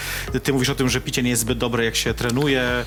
[0.43, 2.85] Ty mówisz o tym, że picie nie jest zbyt dobre, jak się trenuje.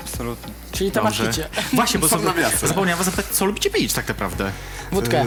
[0.00, 0.52] Absolutnie.
[0.72, 1.30] Czyli temat Dobrze.
[1.30, 1.48] picie.
[1.72, 2.66] Właśnie, bo Są zap- nawiasy.
[2.66, 4.52] zapomniałem was zapytać, co lubicie pić tak naprawdę?
[4.92, 5.26] Wódkę.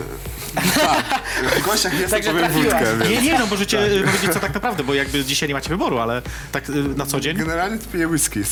[1.60, 3.12] W gościach jest, to Także powiem wódkę, więc...
[3.12, 6.00] Nie, nie, no możecie yy, powiedzieć co tak naprawdę, bo jakby dzisiaj nie macie wyboru,
[6.00, 6.64] ale tak
[6.96, 7.38] na co dzień?
[7.38, 8.44] Generalnie to piję whisky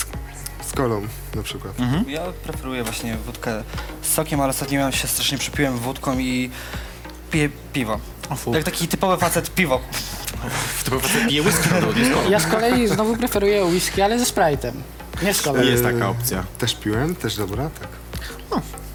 [0.75, 1.01] kolą
[1.35, 1.73] na przykład.
[2.07, 3.63] Ja preferuję właśnie wódkę
[4.01, 6.49] z sokiem, ale ostatnio ja się strasznie przypiłem wódką i
[7.31, 7.99] piję piwo.
[8.29, 8.53] O fu.
[8.53, 9.81] Jak taki typowy facet piwo.
[10.85, 12.29] To po prostu pije whisky na.
[12.29, 14.73] Ja z kolei znowu preferuję whisky, ale ze Sprite'em.
[15.23, 15.67] Nie z kolei.
[15.71, 16.43] Jest taka opcja.
[16.57, 17.89] Też piłem, też dobra, tak.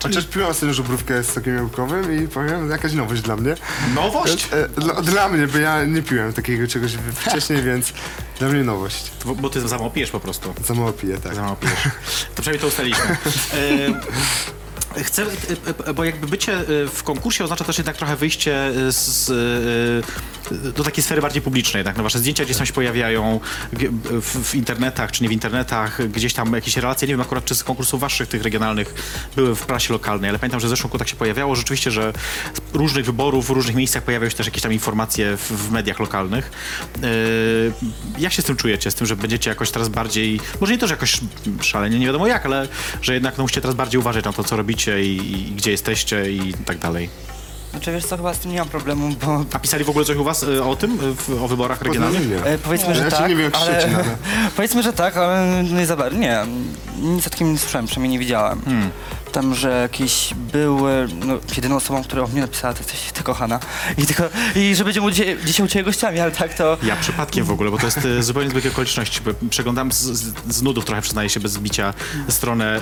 [0.02, 3.54] Chociaż piłem ostatnio żubrówkę z sokiem jabłkowym i powiem, jakaś nowość dla mnie.
[3.94, 4.48] Nowość?
[4.52, 7.92] E, dla, dla mnie, bo ja nie piłem takiego czegoś wcześniej, więc
[8.38, 9.10] dla mnie nowość.
[9.24, 10.54] Bo, bo ty za mało pijesz po prostu.
[10.64, 11.34] Za mało piję, tak.
[11.34, 11.82] Za mało pijesz.
[12.34, 13.04] To przynajmniej to ustaliliśmy.
[13.06, 13.16] E,
[14.96, 15.26] Chcę, e,
[15.86, 19.26] e, bo jakby bycie e, w konkursie oznacza też jednak trochę wyjście z,
[20.76, 21.84] do takiej sfery bardziej publicznej.
[21.84, 21.96] Tak?
[21.96, 23.40] No wasze zdjęcia gdzieś tam się pojawiają
[23.72, 27.54] w, w internetach, czy nie w internetach, gdzieś tam jakieś relacje, nie wiem akurat czy
[27.54, 28.94] z konkursów waszych, tych regionalnych,
[29.36, 32.12] były w prasie lokalnej, ale pamiętam, że w zeszłym roku tak się pojawiało rzeczywiście, że
[32.72, 36.00] z różnych wyborów w różnych miejscach pojawiają się też jakieś tam informacje w, w mediach
[36.00, 36.50] lokalnych.
[38.18, 38.90] Jak się z tym czujecie?
[38.90, 41.20] Z tym, że będziecie jakoś teraz bardziej, może nie to, że jakoś
[41.60, 42.68] szalenie, nie wiadomo jak, ale
[43.02, 46.30] że jednak no, musicie teraz bardziej uważać na to, co robicie i, i gdzie jesteście
[46.30, 47.10] i tak dalej.
[47.70, 50.16] Znaczy wiesz co, chyba z tym nie mam problemu, bo A pisali w ogóle coś
[50.16, 52.20] u was y, o tym, y, w, o wyborach regionalnych?
[52.22, 52.50] Poznanie nie.
[52.54, 53.80] e, powiedzmy, że Ja tak, nie wiem, jak ale...
[53.80, 54.04] Szczecin, ale-
[54.56, 56.18] powiedzmy, że tak, ale no i za bardzo.
[56.18, 56.38] Nie,
[57.02, 58.60] nic o takim nie słyszałem, przynajmniej nie widziałem.
[59.32, 63.60] Tam, że jakieś były, no jedyną osobą, która o mnie napisała, to jesteś ty kochana.
[63.98, 64.22] I tylko,
[64.54, 66.76] i że będziemy dzisiaj, dzisiaj u ciebie gościami, ale tak to...
[66.82, 69.20] Ja przypadkiem w ogóle, bo to jest y, zupełnie zbieg okoliczności.
[69.24, 71.94] bo Przeglądam z, z, z nudów trochę, przyznaję się, bez bicia
[72.28, 72.80] stronę y,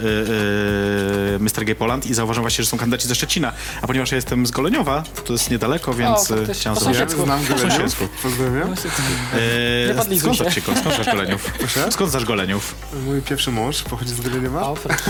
[1.36, 1.64] y, Mr.
[1.64, 3.52] Gay Poland i zauważam właśnie, że są kandydaci ze Szczecina.
[3.82, 6.98] A ponieważ ja jestem z Goleniowa, to jest niedaleko, więc y, faktycznie, chciałem po zrobić...
[6.98, 7.24] sąsiedzku.
[7.24, 7.72] Znam Po Goleniów.
[7.72, 8.08] sąsiedzku.
[8.22, 8.72] Pozdrawiam.
[8.72, 10.42] Y, podlizuj skąd się.
[10.42, 11.52] znasz się, skąd znasz Goleniów?
[11.58, 11.92] Proszę?
[11.92, 12.74] Skąd znasz Goleniów?
[13.06, 14.62] Mój pierwszy mąż pochodzi z Goleniowa.
[14.62, 15.04] O, proszę.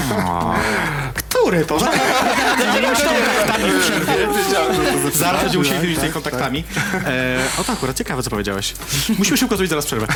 [1.28, 1.78] Który to?
[1.78, 1.96] Zaczyna.
[5.14, 6.64] Zaraz będziemy musieli Tak, wymienić tak, tymi kontaktami.
[7.06, 8.74] E, o to akurat ciekawe, co powiedziałeś.
[9.18, 10.06] Musimy szybko zrobić zaraz przerwę.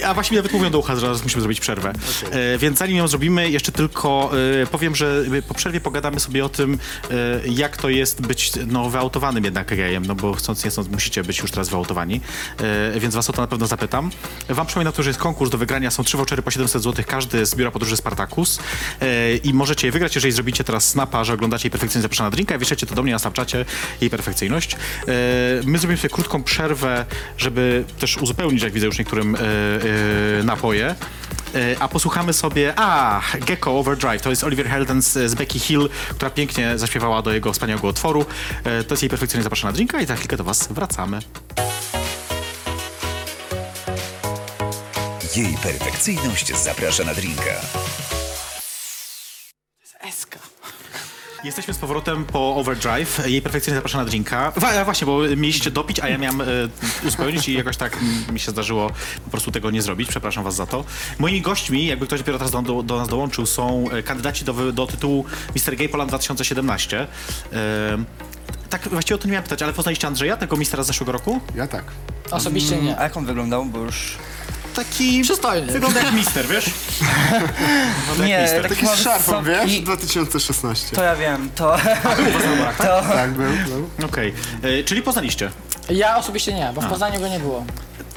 [0.00, 1.92] E, a właśnie nawet mówią do ucha, że zaraz musimy zrobić przerwę.
[2.30, 4.30] E, więc zanim ją zrobimy, jeszcze tylko
[4.62, 6.78] e, powiem, że po przerwie pogadamy sobie o tym,
[7.10, 7.14] e,
[7.48, 11.38] jak to jest być no, wyautowanym jednak gejem, no bo chcąc nie chcąc musicie być
[11.38, 12.20] już teraz wyautowani,
[12.94, 14.10] e, więc was o to na pewno zapytam.
[14.48, 17.46] Wam przypominam to, że jest konkurs do wygrania, są trzy vouchery po 700 zł, każdy
[17.46, 18.58] z biura podróży Spartacus
[19.00, 19.06] e,
[19.46, 22.58] i możecie je wygrać, jeżeli zrobicie teraz snapa, że oglądacie jej perfekcyjnie zapraszana drinka i
[22.58, 23.64] wyślecie to do mnie na Snapchacie,
[24.00, 24.74] jej perfekcyjność.
[24.74, 24.76] E,
[25.64, 27.06] my zrobimy sobie krótką przerwę,
[27.38, 30.94] żeby też uzupełnić, jak widzę już niektórym e, e, napoje.
[31.80, 36.78] A posłuchamy sobie, a, Gecko Overdrive, to jest Oliver Heldens z Becky Hill, która pięknie
[36.78, 38.26] zaśpiewała do jego wspaniałego utworu.
[38.64, 41.20] To jest jej perfekcyjnie zapraszana drinka i za chwilkę do was wracamy.
[45.36, 47.60] Jej perfekcyjność zaprasza na drinka.
[51.46, 53.26] Jesteśmy z powrotem po Overdrive.
[53.26, 54.52] Jej perfekcyjnie zapraszana drinka.
[54.56, 56.44] Wa- właśnie, bo mieliście dopić, a ja miałem e,
[57.06, 58.90] uzupełnić i jakoś tak mm, mi się zdarzyło
[59.24, 60.08] po prostu tego nie zrobić.
[60.08, 60.84] Przepraszam was za to.
[61.18, 64.54] Moimi gośćmi, jakby ktoś dopiero teraz do, do, do nas dołączył, są e, kandydaci do,
[64.54, 65.76] wy- do tytułu Mr.
[65.76, 67.06] Gay Poland 2017.
[67.52, 67.56] E,
[68.70, 71.40] tak, właściwie o to nie miałem pytać, ale poznaliście Andrzeja, tego mistera z zeszłego roku?
[71.54, 71.84] Ja tak.
[72.30, 72.98] Osobiście nie.
[72.98, 74.16] A jak on wyglądał, bo już...
[74.76, 75.22] Taki...
[75.22, 75.72] Przystojny.
[75.72, 76.64] Wygląda jak mister, wiesz?
[78.00, 78.62] Wygląda jak Nie, mister.
[78.62, 79.72] tak- Taki z szarfą, wiesz?
[79.72, 80.96] i- 2016.
[80.96, 81.76] To ja wiem, to...
[82.78, 84.06] Tak, był, był.
[84.08, 85.50] Okej, E, czyli poznaliście.
[85.90, 87.64] Ja osobiście nie, bo w Poznaniu go nie było.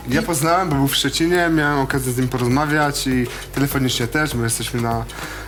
[0.10, 4.44] Ja poznałem, bo był w Szczecinie, miałem okazję z nim porozmawiać i telefonicznie też, bo
[4.44, 5.06] jesteśmy na,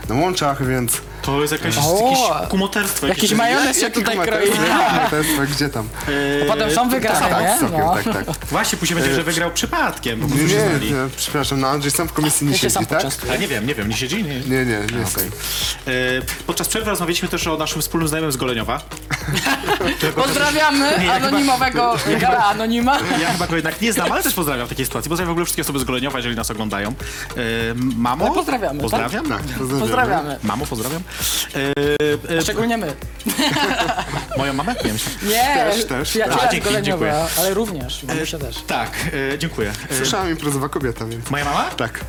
[0.09, 1.01] na łączach, więc...
[1.21, 2.09] To jest jakieś, O!
[2.11, 3.07] jakieś kumoterstwo.
[3.07, 4.47] Jakiś majonez się tutaj kroi.
[4.47, 5.87] Kumoterstwo, gdzie tam?
[6.41, 7.57] E, Potem są wygrane, Tak, nie?
[7.57, 7.93] z sokiem, No.
[7.95, 8.35] tak, tak.
[8.51, 10.91] Właśnie, później będzie, że wygrał przypadkiem, po Nie, nie, znali.
[10.91, 13.01] nie, przepraszam, no Andrzej sam w komisji nie Ja się siedzi, sam tak?
[13.33, 14.23] A nie wiem, nie wiem, nie siedzi?
[14.23, 14.39] Nie.
[14.39, 15.25] Nie, nie, nie okay.
[15.87, 15.91] E,
[16.47, 18.81] Podczas przerwy rozmawialiśmy też o naszym wspólnym znajomym z Goleniowa.
[20.15, 22.97] Pozdrawiamy Nie, ja anonimowego gala anonima.
[23.21, 25.09] Ja chyba go jednak nie znam, ale też pozdrawiam w takiej sytuacji.
[25.09, 26.89] Pozdrawiam w ogóle wszystkie osoby z Goleniowa, jeżeli nas oglądają.
[26.89, 26.93] E,
[27.95, 28.25] mamo?
[28.25, 28.81] Ale pozdrawiamy, tak?
[28.81, 29.25] Pozdrawiam?
[29.29, 29.79] Tak, pozdrawiamy.
[29.79, 30.37] Pozdrawiamy.
[30.43, 31.01] Mamo, pozdrawiam.
[32.31, 32.93] E, e, Szczególnie my.
[34.37, 34.75] moją mamę?
[34.85, 35.11] Nie, myślę.
[35.23, 36.09] Nie, Też, też.
[36.09, 37.25] przyjaciela A, z dzięki, dziękuję.
[37.37, 38.55] ale również, mamusia też.
[38.67, 38.91] Tak,
[39.33, 39.71] e, dziękuję.
[39.91, 41.29] E, Słyszałem imprezowa kobieta, więc...
[41.29, 41.63] moja mama?
[41.77, 41.99] Tak.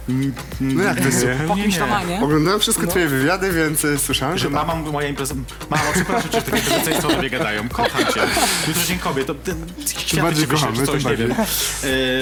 [0.60, 1.26] No jak to jest?
[1.48, 2.20] Po kimś tam, a nie?
[2.20, 4.66] Oglądałem wszystkie twoje wywiady, więc e, słyszałem, że Że tak.
[4.66, 5.34] mama moja impreza...
[5.70, 7.68] Mamo, przepraszam cię, że takie bezeceństwo o tobie gadają.
[7.68, 8.20] Kocham cię.
[8.68, 9.26] Jutro Dzień Kobiet.
[9.26, 11.28] To, bardziej cię wyśle, kochamy, czy coś, tym nie wiem.
[11.28, 11.46] bardziej.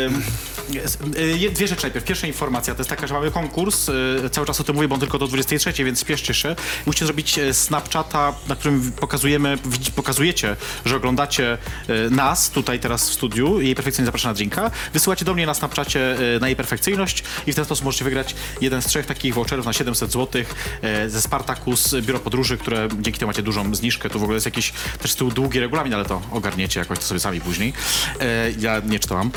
[0.07, 0.23] Ym,
[0.71, 1.01] jest-
[1.47, 2.05] y, Dwie rzeczy najpierw.
[2.05, 3.89] Pierwsza informacja to jest taka, że mamy konkurs.
[3.89, 6.57] y, Cały czas o tym mówię, bo on tylko do 23, więc spieszcie się.
[6.87, 9.59] Musicie zrobić e, Snapchata, na którym pokazujemy,
[9.97, 13.61] pokazujecie, że oglądacie e, nas tutaj teraz w studiu.
[13.61, 14.71] Jej perfekcyjnie zaprasza na drinka.
[14.93, 18.35] Wysyłacie do mnie na Snapchacie e, na jej perfekcyjność i w ten sposób możecie wygrać
[18.61, 20.43] jeden z trzech takich voucherów na 700 zł
[21.09, 24.11] ze Spartacus Biuro Podróży, które dzięki temu macie dużą zniżkę.
[24.11, 27.05] Tu w ogóle jest jakiś też z tyłu długi regulamin, ale to ogarniecie jakoś to
[27.05, 27.73] sobie sami później.
[28.59, 29.31] Ja nie czytałam.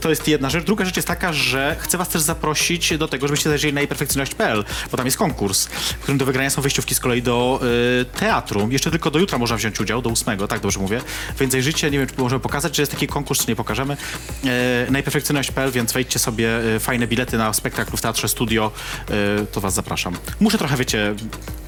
[0.00, 0.64] To jest jedna rzecz.
[0.64, 4.64] Druga rzecz jest taka, że chcę was też zaprosić do tego, żebyście zajrzeli na jejperfekcyjność.pl,
[4.90, 8.68] bo tam jest konkurs, w którym wygrania są wejściówki z kolei do e, teatru.
[8.70, 11.00] Jeszcze tylko do jutra można wziąć udział, do 8, tak dobrze mówię.
[11.40, 13.96] Więc zajrzyjcie, nie wiem, czy możemy pokazać, czy jest taki konkurs, czy nie pokażemy.
[14.44, 18.72] E, na jejperfekcyjność.pl, więc wejdźcie sobie e, fajne bilety na spektakl w Teatrze Studio,
[19.10, 20.16] e, to was zapraszam.
[20.40, 21.14] Muszę trochę, wiecie,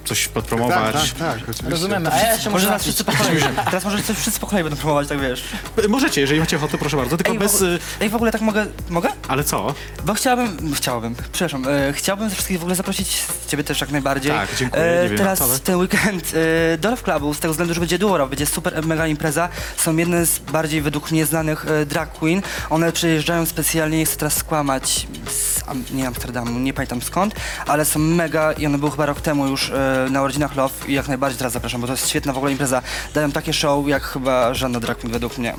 [0.08, 0.94] coś podpromować.
[0.94, 1.68] Tak, tak, tak, oczywiście.
[1.68, 2.12] Rozumiemy.
[2.12, 3.36] A ja jeszcze Może nas wszyscy po kolei.
[3.64, 5.42] Teraz może coś wszyscy po kolei będą próbować, tak wiesz.
[5.84, 7.54] E, Możecie, jeżeli macie ochotę, proszę bardzo, tylko Ej, w bez...
[7.54, 9.08] ogóle, e, ej, w ogóle tak mogę, mogę?
[9.28, 9.74] Ale co?
[10.04, 14.32] Bo chciałabym, chciałbym, przepraszam, e, chciałbym ze wszystkich w ogóle zaprosić ciebie też jak najbardziej.
[14.32, 16.32] Tak, dziękuję, nie wiem, teraz ten weekend
[16.74, 19.48] e, do Love Clubu, z tego względu, że będzie duo, będzie super e, mega impreza.
[19.76, 22.42] Są jedne z bardziej według mnie znanych e, drag queen.
[22.70, 27.34] One przyjeżdżają specjalnie, nie chcę teraz skłamać, z Am- nie Amsterdamu, nie pamiętam skąd,
[27.66, 30.92] ale są mega i one były chyba rok temu już e, na urodzinach Love i
[30.92, 32.82] jak najbardziej teraz zapraszam, bo to jest świetna w ogóle impreza.
[33.14, 35.54] Dają takie show jak chyba żadna drag queen według mnie.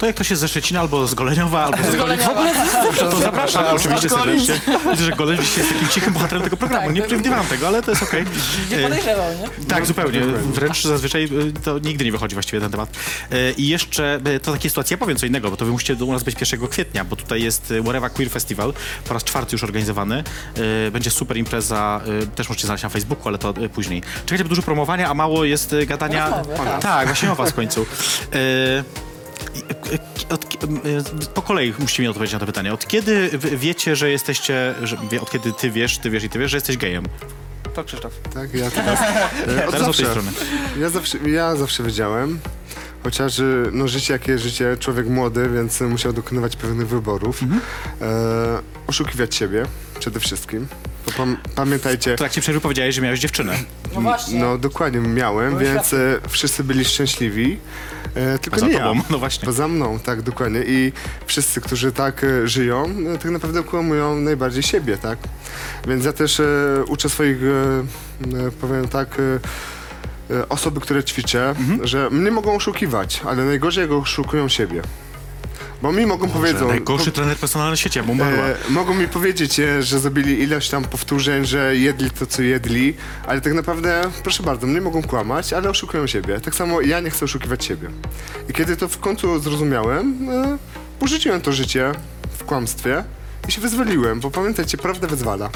[0.00, 2.44] To jak ktoś jest ze Szczecina, albo z Goleniowa, albo z Goleniowa,
[3.10, 4.60] to zapraszam oczywiście serdecznie.
[4.90, 6.86] Widzę, że Goleń jest takim cichym bohaterem tego programu.
[6.86, 8.24] Tak, Nie to- przewidywałem tego, ale to jest okej.
[8.70, 9.26] Nie E, podejrzewał,
[9.58, 9.64] nie?
[9.64, 10.20] Tak, zupełnie.
[10.54, 12.96] Wręcz zazwyczaj y, to nigdy nie wychodzi właściwie ten temat.
[13.32, 16.12] Y, I jeszcze to takie sytuacje, ja powiem co innego, bo to wy musicie u
[16.12, 18.72] nas być 1 kwietnia, bo tutaj jest Whatever Queer Festival,
[19.08, 20.24] po raz czwarty już organizowany.
[20.92, 22.00] Będzie super impreza,
[22.34, 24.02] też możecie znaleźć na Facebooku, ale to później.
[24.24, 26.28] Czekajcie, bo dużo promowania, a mało jest gadania.
[26.28, 26.82] Rozmowy, tak.
[26.82, 27.86] tak, właśnie o was w końcu.
[30.30, 30.46] Od,
[31.34, 32.72] po kolei musicie mi odpowiedzieć na to pytanie.
[32.72, 36.50] Od kiedy wiecie, że jesteście, że, od kiedy ty wiesz, ty wiesz i ty wiesz,
[36.50, 37.04] że jesteś gejem?
[37.74, 38.12] To Krzysztof.
[38.34, 39.00] Tak, ja teraz.
[39.00, 40.06] Od Teraz od tej zawsze.
[40.06, 40.30] strony.
[40.80, 42.40] Ja zawsze, ja zawsze wiedziałem,
[43.02, 47.42] chociaż y, no, życie jakie życie, człowiek młody, więc musiał dokonywać pewnych wyborów.
[47.42, 47.60] Mhm.
[48.02, 49.66] E, oszukiwać siebie
[50.00, 50.66] przede wszystkim.
[51.06, 53.52] Bo pam, pamiętajcie, W trakcie przerwy powiedziałeś, że miałeś dziewczynę.
[53.94, 54.40] No właśnie.
[54.40, 57.58] no dokładnie miałem, Byłeś więc e, wszyscy byli szczęśliwi,
[58.14, 59.02] e, tylko Poza nie tobą, ja.
[59.10, 59.46] no właśnie.
[59.46, 60.60] Poza mną, tak, dokładnie.
[60.66, 60.92] I
[61.26, 62.84] wszyscy, którzy tak e, żyją,
[63.14, 65.18] e, tak naprawdę kłamują najbardziej siebie, tak?
[65.88, 66.44] Więc ja też e,
[66.88, 69.16] uczę swoich, e, e, powiem tak,
[70.30, 71.86] e, e, osoby, które ćwiczę, Mhm.
[71.86, 74.82] że mnie mogą oszukiwać, ale najgorzej jak oszukują siebie.
[75.82, 76.68] Bo mi mogą powiedzą...
[76.68, 78.44] Najgorszy trener personalny na świecie, bo umarła.
[78.44, 82.94] E, mogą mi powiedzieć, e, że zrobili ileś tam powtórzeń, że jedli to, co jedli,
[83.26, 86.40] ale tak naprawdę, proszę bardzo, mnie mogą kłamać, ale oszukują siebie.
[86.40, 87.88] Tak samo ja nie chcę oszukiwać siebie.
[88.48, 90.58] I kiedy to w końcu zrozumiałem, e,
[90.98, 91.92] porzuciłem to życie
[92.38, 93.04] w kłamstwie
[93.48, 95.50] i się wyzwoliłem, bo pamiętajcie, prawda wyzwala.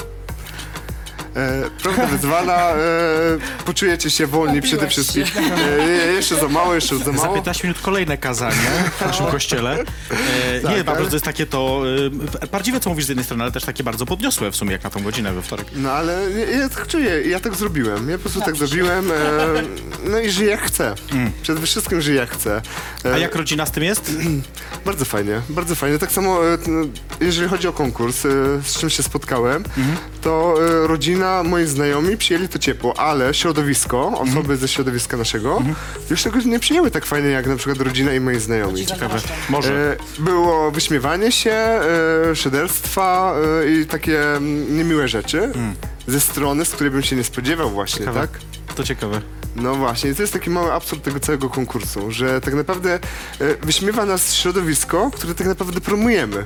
[1.35, 2.77] E, prawda wyzwala, e,
[3.65, 5.23] poczujecie się wolni przede wszystkim.
[5.79, 7.35] E, jeszcze za mało, jeszcze za Za mało.
[7.35, 8.55] 15 minut kolejne kazanie
[8.97, 9.79] w naszym kościele.
[9.79, 11.81] E, Tak, nie, po ale- prostu jest takie to
[12.43, 14.83] e, prawdziwe, co mówisz z jednej strony, ale też takie bardzo podniosłe w sumie, jak
[14.83, 15.67] na tą godzinę we wtorek.
[15.75, 18.09] No ale ja, ja tak czuję, ja tak zrobiłem.
[18.09, 19.11] Ja po prostu tak zrobiłem.
[19.11, 19.15] E,
[20.09, 20.95] no i żyję jak chcę.
[21.41, 22.61] Przede wszystkim żyję jak chcę.
[23.05, 24.11] E, A jak rodzina z tym jest?
[24.85, 25.99] Bardzo fajnie, bardzo fajnie.
[25.99, 26.57] Tak samo e,
[27.19, 28.29] jeżeli chodzi o konkurs, e,
[28.63, 29.63] z czym się spotkałem,
[30.21, 30.87] to e,
[31.25, 35.61] rodzina, moi znajomi przyjęli to ciepło, ale środowisko, osoby ze środowiska naszego,
[36.09, 38.85] już tego nie przyjęły tak fajnie jak na przykład rodzina i moi znajomi.
[38.85, 39.19] Ciekawe.
[39.49, 39.97] Może.
[40.19, 45.51] E, było wyśmiewanie się, e, szyderstwa e, i takie mm, niemiłe rzeczy
[46.07, 48.19] ze strony, z której bym się nie spodziewał właśnie, Ciekawe.
[48.19, 48.39] tak?
[48.75, 49.21] To ciekawe.
[49.55, 52.99] No właśnie, i to jest taki mały absurd tego całego konkursu, że tak naprawdę e,
[53.61, 56.45] wyśmiewa nas środowisko, które tak naprawdę promujemy.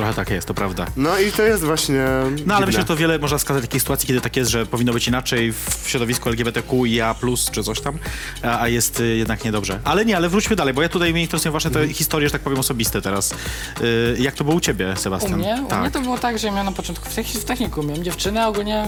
[0.00, 0.86] Trochę tak jest, to prawda.
[0.96, 2.66] No i to jest właśnie No ale dziwne.
[2.66, 5.52] myślę, że to wiele można wskazać takich sytuacji, kiedy tak jest, że powinno być inaczej
[5.52, 7.14] w środowisku LGBTQIA+,
[7.52, 7.98] czy coś tam,
[8.42, 9.80] a, a jest y, jednak niedobrze.
[9.84, 12.40] Ale nie, ale wróćmy dalej, bo ja tutaj mnie interesują wasze te historie, że tak
[12.42, 13.32] powiem, osobiste teraz.
[13.80, 15.38] Y, jak to było u ciebie, U Sebastian?
[15.38, 15.62] mnie?
[15.66, 15.80] U Tak.
[15.80, 18.46] mnie to było tak, że ja miałem na początku w, techni- w technikum miałem dziewczynę,
[18.48, 18.86] ogólnie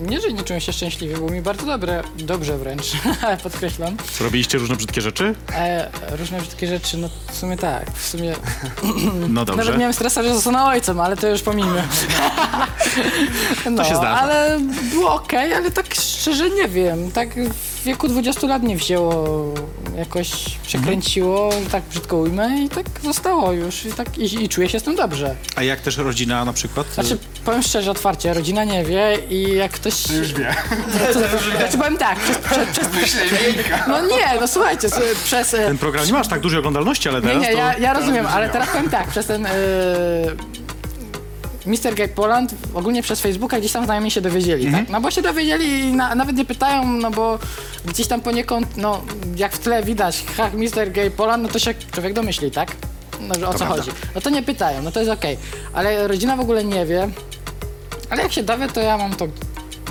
[0.00, 2.92] nie, że nie czułem się szczęśliwie, było mi bardzo dobre, dobrze wręcz,
[3.42, 3.96] podkreślam.
[4.20, 5.34] Robiliście różne brzydkie rzeczy?
[5.54, 8.34] E, różne brzydkie rzeczy, no w sumie tak, w sumie
[9.28, 9.64] No dobrze.
[9.64, 11.82] nawet miałem stresa, że zostanę ojcem, ale to już pomijmy.
[13.70, 14.20] No, się zdarza.
[14.20, 14.58] ale
[14.92, 17.28] było okej, ale tak szczerze nie wiem, tak
[17.84, 19.24] w wieku 20 lat nie wzięło,
[19.96, 20.30] jakoś
[20.66, 24.80] przekręciło, że tak brzydko ujmę i tak zostało już i, tak, i, i czuję się
[24.80, 25.34] z tym dobrze.
[25.56, 26.86] A jak też rodzina na przykład?
[26.94, 30.10] Znaczy, powiem szczerze, otwarcie, rodzina nie wie i jak ktoś...
[30.10, 30.54] Już wie.
[31.12, 31.18] To,
[31.58, 33.16] znaczy, powiem tak, przez, przez, przez,
[33.88, 35.54] No nie, no słuchajcie, s- przez...
[35.54, 37.58] e, Ten program nie masz tak dużej oglądalności, ale Nie, teraz nie, to...
[37.58, 39.42] ja, ja rozumiem, ale teraz powiem tak, przez ten...
[39.42, 40.54] Yy,
[41.66, 41.94] Mr.
[41.94, 44.84] Gay Poland ogólnie przez Facebooka gdzieś tam znajomi się dowiedzieli, Mhm.
[44.86, 44.92] tak?
[44.92, 47.38] No bo się dowiedzieli i na, nawet nie pytają, no bo
[47.84, 49.02] gdzieś tam poniekąd, no
[49.36, 50.92] jak w tle widać, ha, Mr.
[50.92, 52.76] Gay Poland, no to się człowiek domyśli, tak?
[53.20, 53.76] No, że o co prawda.
[53.76, 53.90] chodzi.
[54.14, 55.38] No to nie pytają, no to jest okej.
[55.72, 57.08] Ale rodzina w ogóle nie wie.
[58.10, 59.26] Ale jak się dowie, to ja mam to,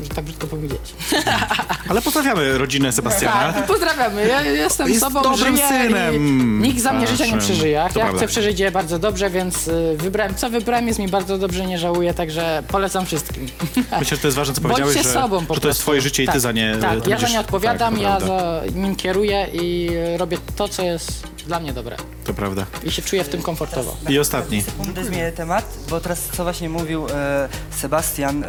[0.03, 0.79] że tak brzydko powiedzieć.
[1.89, 3.53] Ale pozdrawiamy rodzinę Sebastiana.
[3.53, 4.27] Tak, pozdrawiamy.
[4.27, 6.61] Ja jestem Jest sobą, dobrym żyję synem.
[6.61, 7.45] nikt za mnie życia nie Waszym.
[7.49, 7.77] przeżyje.
[7.93, 8.17] To Ja prawda.
[8.17, 11.77] chcę przeżyć je bardzo dobrze, więc y, wybrałem, co wybrałem, jest mi bardzo dobrze, nie
[11.77, 13.47] żałuję, także polecam wszystkim.
[13.99, 15.81] Myślę, że to jest ważne, co Bądźcie powiedziałeś, że, sobą po że to jest prostu.
[15.81, 18.03] twoje życie i ty Tak, za nie Tak, ty ja za będziesz- nie odpowiadam, tak,
[18.03, 18.61] to ja prawda.
[18.71, 21.95] za nim kieruję i y, robię to, co jest dla mnie dobre.
[22.23, 22.65] To prawda.
[22.83, 23.97] I się czuję w tym komfortowo.
[24.09, 24.61] I ostatni.
[24.61, 28.47] Sekundę zmienię temat, bo teraz co właśnie mówił e, Sebastian, e,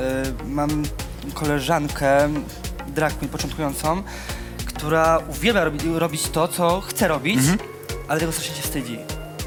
[0.49, 0.83] mam
[1.33, 2.29] koleżankę,
[2.87, 4.03] drag queen początkującą,
[4.67, 7.39] która uwielbia robi, robić to, co chce robić,
[8.09, 8.99] ale tego strasznie się wstydzi.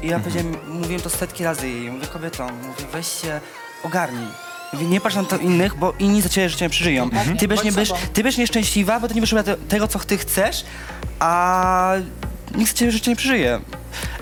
[0.02, 3.40] I ja powiedziałem, mówiłem to setki razy jej, mówię kobietom, mówię weź się
[3.82, 4.26] ogarnij.
[4.72, 7.10] Mówię, nie patrz na to innych, bo inni za ciebie życie nie przeżyją.
[7.38, 8.00] Ty będziesz, nie, bądź sobą.
[8.12, 10.64] ty będziesz nieszczęśliwa, bo ty nie będziesz robiła te- tego, co ty chcesz,
[11.18, 11.92] a
[12.54, 13.60] nikt za ciebie życie nie przeżyje.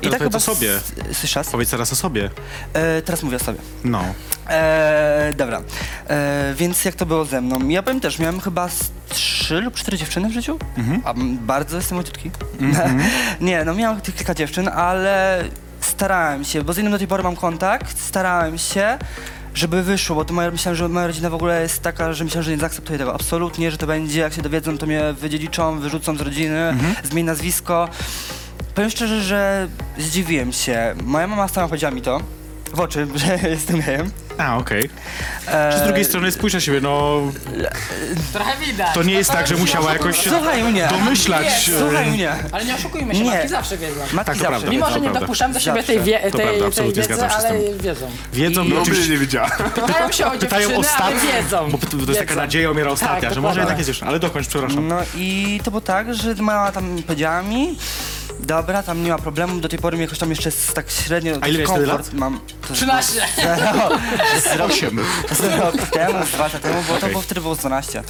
[0.02, 0.68] Teraz powiedz o s- sobie.
[1.12, 1.46] Słyszasz?
[1.48, 2.30] Powiedz teraz o sobie.
[2.72, 3.58] E, teraz mówię o sobie.
[3.84, 4.04] No.
[4.48, 5.60] E, dobra,
[6.08, 7.68] e, więc jak to było ze mną?
[7.68, 10.58] Ja powiem też, miałem chyba z trzy lub cztery dziewczyny w życiu,
[11.04, 12.30] a m, bardzo jestem ojciutki.
[13.40, 15.44] Nie, no miałem tych kilka dziewczyn, ale
[15.80, 18.98] starałem się, bo z jednym do tej pory mam kontakt, starałem się,
[19.54, 22.44] żeby wyszło, bo to moja, myślałem, że moja rodzina w ogóle jest taka, że myślałem,
[22.44, 23.14] że nie zaakceptuje tego.
[23.14, 27.88] Absolutnie, że to będzie, jak się dowiedzą, to mnie wydziedziczą, wyrzucą z rodziny, zmieni nazwisko.
[28.74, 30.94] Powiem szczerze, że zdziwiłem się.
[31.04, 32.20] Moja mama sama powiedziała mi to
[32.74, 34.10] w oczy, że jestem gejem.
[34.38, 34.90] A, okej.
[35.48, 37.20] E, Z drugiej strony spójrz na siebie, no
[38.32, 38.94] Trochę widać.
[38.94, 40.88] to nie jest tak, że musiała jakoś się Słuchaj mnie.
[40.90, 41.68] domyślać.
[41.68, 42.32] e, Słuchaj mnie.
[42.52, 43.30] Ale nie oszukujmy się, Nie.
[43.30, 44.00] matki zawsze wiedzą.
[44.00, 44.46] Matki Tak, to zawsze.
[44.48, 44.70] prawda.
[44.70, 45.20] Mimo, że nie prawda.
[45.20, 47.60] dopuszczam do siebie tej, wie, To tej, prawda, tej absolutnie wiedzy, zgadzam się z ale
[47.60, 47.78] tym.
[47.78, 48.10] wiedzą.
[48.32, 49.50] Wiedzą, I no oczywiście nie wiedziała.
[49.74, 51.70] pytają się o pytają dziewczyny, ale ostatnio, wiedzą.
[51.70, 52.34] bo to jest taka Wiedzą.
[52.40, 53.60] nadzieja umiera ostatnia, Tak, że może dokładnie.
[53.60, 54.88] jednak jest jeszcze, ale dokończ, przepraszam.
[54.88, 57.78] No i to było tak, że mama tam powiedziała mi,
[58.40, 61.32] dobra, tam nie ma problemu, do tej pory mnie jakoś tam jeszcze jest tak średnio
[61.40, 62.40] A ile wtedy komfort mam.
[62.68, 63.20] To 13.
[64.44, 65.00] Zero, Osiem.
[65.32, 67.10] zero rok temu, dwa lata temu, bo to Okej.
[67.10, 68.02] było wtedy było 12.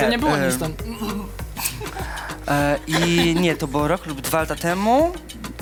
[0.00, 0.72] To nie było e, nic tam.
[2.48, 5.12] E, I nie, to było rok lub dwa lata temu.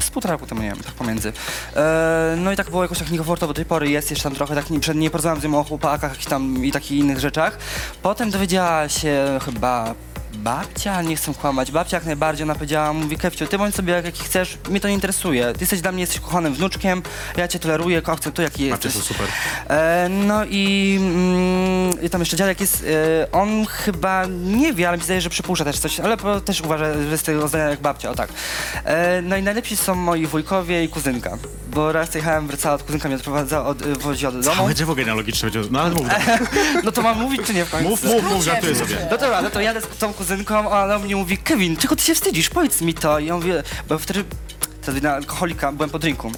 [0.00, 1.32] Z półtora roku temu, nie wiem, tak pomiędzy.
[1.76, 4.54] E, no i tak było jakoś tak niekomfortowo do tej pory, jest jeszcze tam trochę
[4.54, 7.58] tak, nie, przed- nie porozmawiam z nią o chłopakach i tam i takich innych rzeczach.
[8.02, 9.94] Potem dowiedziała się chyba
[10.36, 14.04] babcia, nie chcę kłamać, babcia jak najbardziej, ona powiedziała, mówi Kefciu, ty bądź sobie jak,
[14.04, 15.52] jaki chcesz, mnie to nie interesuje.
[15.52, 17.02] Ty jesteś dla mnie, jesteś kochanym wnuczkiem,
[17.36, 19.08] ja cię toleruję, akceptuję jaki Macie jesteś.
[19.08, 19.26] to super.
[19.68, 22.84] E, no i, mm, i tam jeszcze dziadek jest,
[23.22, 26.40] e, on chyba nie wie, ale mi się zdaje, że przypuszcza też coś, ale po,
[26.40, 28.30] też uważa, że jest tego zdania jak babcia, o tak.
[28.84, 31.38] E, no i najlepsi są moi wujkowie i kuzynka,
[31.70, 34.56] bo raz jechałem, wracała od kuzynka, mnie odprowadzała, od, woziła do domu.
[34.56, 35.70] Całe drzewo genealogiczne będzie.
[35.70, 36.06] No ale mów,
[36.84, 37.88] No to mam mówić czy nie w końcu?
[37.88, 38.96] mów, mów, mów, żartuję sobie.
[39.10, 40.25] No dobra, no to jadę z tą kuzynką,
[40.70, 42.48] a ona mnie mówi, Kevin, czego ty się wstydzisz?
[42.48, 43.18] Powiedz mi to.
[43.18, 44.24] I ja mówię, bo wtedy
[44.86, 46.32] wtedy na alkoholika, byłem po drinku.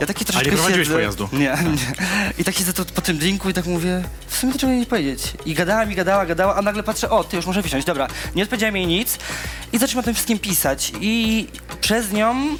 [0.00, 1.28] Ja taki troszeczkę prowadziłeś siedzę, pojazdu?
[1.32, 1.94] Nie, nie.
[2.38, 4.86] I tak siedzę tu po tym drinku i tak mówię, w sumie to czego nie
[4.86, 5.32] powiedzieć.
[5.46, 8.08] I gadała mi, gadała, gadała, a nagle patrzę, o, ty już może wysiąść, dobra.
[8.34, 9.18] Nie odpowiedziałem jej nic
[9.72, 10.92] i zaczęłam o tym wszystkim pisać.
[11.00, 11.46] I
[11.80, 12.58] przez nią mm,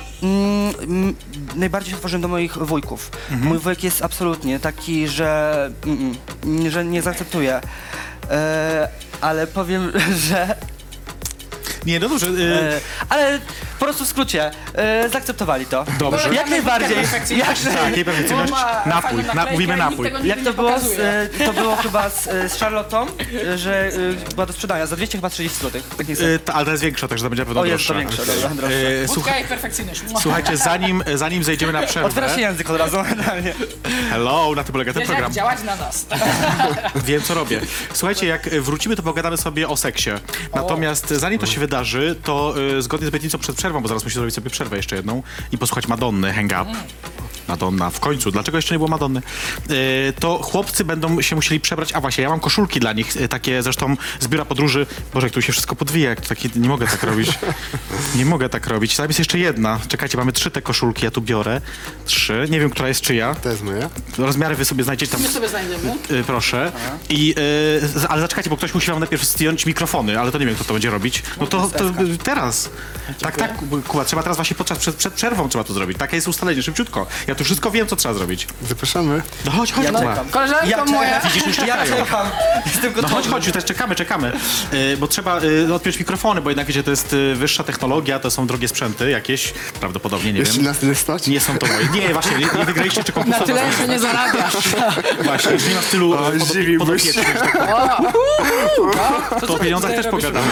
[0.83, 1.15] mm,
[1.57, 3.11] najbardziej się otworzyłem do moich wujków.
[3.31, 6.15] Mój wujek jest absolutnie taki, że, mm,
[6.45, 7.61] mm, że nie zaakceptuje.
[8.31, 8.89] E,
[9.21, 9.93] ale powiem,
[10.29, 10.55] że
[11.87, 12.27] Nie, no dobrze.
[12.27, 13.39] y, E, ale
[13.79, 15.85] Po prostu w skrócie, e, zaakceptowali to.
[15.99, 16.35] Dobrze.
[16.35, 16.97] Jak najbardziej.
[17.37, 18.51] Jak, Tak, jej perfekcyjność.
[18.53, 19.03] Bo ma Napój.
[19.11, 20.07] fajną Na, naklejkę mówimy i nikt napój.
[20.07, 21.09] tego nigdy jak to nie było, z, pokazuje.
[21.09, 23.07] e, to było chyba z, e, z Charlottą,
[23.53, 23.87] e, że
[24.29, 25.83] e, była do sprzedania za 200 chyba 30 zł.
[25.99, 26.15] Tak nie.
[26.15, 27.93] Y, ta- ale ta jest większa, także to będzie na pewno O, jest droższa.
[27.95, 28.77] to większa, dobra, droższa.
[29.07, 30.03] Słucha- Wódka i perfekcyjność.
[30.03, 30.21] Mua.
[30.21, 32.07] Słuchajcie, zanim, zanim zejdziemy na przerwę.
[32.09, 32.97] Otwiera się język od razu.
[34.11, 35.33] Hello, na tym polega ten Wiesz jak program.
[35.33, 36.07] działać na nas.
[37.07, 37.61] Wiem, co robię.
[37.93, 40.11] Słuchajcie, jak wrócimy, to pogadamy sobie o seksie.
[40.55, 44.21] Natomiast zanim to się wydarzy, to y, zgodnie z obietnicą przed przerwą, bo zaraz musimy
[44.21, 46.67] zrobić sobie przerwę jeszcze jedną i posłuchać Madonny, Hang Up.
[47.49, 48.31] Madonna, w końcu.
[48.31, 49.23] Dlaczego jeszcze nie było Madonny?
[49.71, 51.93] Y, to chłopcy będą się musieli przebrać.
[51.93, 54.87] A właśnie, ja mam koszulki dla nich, y, takie zresztą z biura podróży.
[55.15, 57.29] Boże, jak tu się wszystko podwija, jak to takie, nie mogę tak robić.
[58.15, 58.97] Nie mogę tak robić.
[58.97, 59.81] Tam jest jeszcze jedna.
[59.89, 61.61] Czekajcie, mamy trzy te koszulki, ja tu biorę.
[62.05, 62.47] Trzy.
[62.51, 63.35] Nie wiem, która jest czyja.
[63.35, 63.89] To jest moje.
[64.19, 65.23] Rozmiary wy sobie znajdziecie tam.
[65.23, 65.95] My sobie znajdziemy.
[66.11, 66.73] Y, proszę.
[67.09, 67.35] I, y,
[67.89, 70.65] z- ale zaczekajcie, bo ktoś musi wam najpierw zdjąć mikrofony, ale to nie wiem, kto
[70.65, 71.23] to będzie robić.
[71.41, 72.71] No to, to y, teraz.
[73.21, 73.51] Tak, tak,
[73.89, 75.99] Kuba, trzeba teraz właśnie podczas, przed, przed przerwą trzeba to zrobić.
[75.99, 77.07] Takie jest ustalenie, szybciutko.
[77.27, 78.47] Ja tu wszystko wiem, co trzeba zrobić.
[78.69, 79.23] Zapraszamy.
[79.45, 80.11] No chodź, chodź, Ja Kuba.
[80.11, 80.29] czekam.
[80.29, 81.21] Koleżanko Ja moja.
[81.21, 82.05] Widzisz, już Ja czekają.
[82.05, 82.27] czekam.
[82.67, 83.15] Jestem No gotowy.
[83.15, 84.33] chodź, chodź, też czekamy, czekamy.
[84.73, 88.31] Y, bo trzeba y, odpiąć mikrofony, bo jednak wiecie, to jest y, wyższa technologia, to
[88.31, 90.65] są drogie sprzęty jakieś, prawdopodobnie, nie Jeszcze wiem.
[90.65, 91.27] nas nie stać?
[91.27, 91.89] Nie są to moje.
[91.89, 94.55] Nie, właśnie, nie, nie wygraliście czy Na tyle jeszcze nie zarabiasz.
[95.25, 97.13] Właśnie, już nie ma w stylu O, pod, zdziwiłbyś się.
[97.13, 97.57] podopiecznych.
[99.47, 100.47] To o pieniądzach też pogadamy.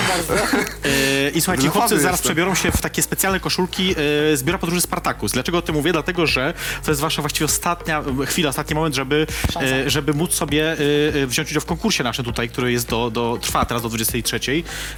[0.85, 0.89] E,
[1.35, 2.29] I słuchajcie, chłopcy zaraz jestem.
[2.29, 3.95] przebiorą się w takie specjalne koszulki e,
[4.37, 5.33] z biura podróży Spartakus.
[5.33, 5.93] Dlaczego o tym mówię?
[5.93, 9.27] Dlatego, że to jest wasza właściwie ostatnia e, chwila, ostatni moment, żeby,
[9.57, 10.77] e, żeby móc sobie e,
[11.23, 14.41] e, wziąć udział w konkursie naszym tutaj, który jest do, do, trwa teraz do 23,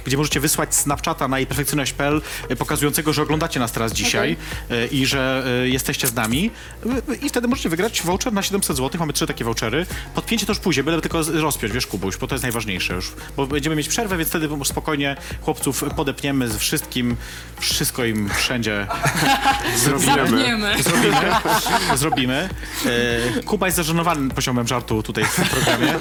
[0.05, 4.37] gdzie możecie wysłać Snapchata na perfekcyjność.pl e, pokazującego, że oglądacie nas teraz dzisiaj
[4.69, 6.51] e, i że e, jesteście z nami
[6.85, 8.99] E, i wtedy możecie wygrać voucher na 700 zł.
[8.99, 9.85] Mamy trzy takie vouchery.
[10.15, 13.13] Podpięcie to już pójdzie, byle tylko rozpiąć, wiesz Kubuś, bo to jest najważniejsze już.
[13.37, 17.15] Bo będziemy mieć przerwę, więc wtedy spokojnie chłopców podepniemy z wszystkim,
[17.59, 18.87] wszystko im wszędzie
[19.83, 20.83] zrobimy.
[20.83, 21.31] Zrobimy.
[21.95, 22.49] Zrobimy.
[23.37, 25.93] E, Kuba jest zażenowany poziomem żartu tutaj w programie.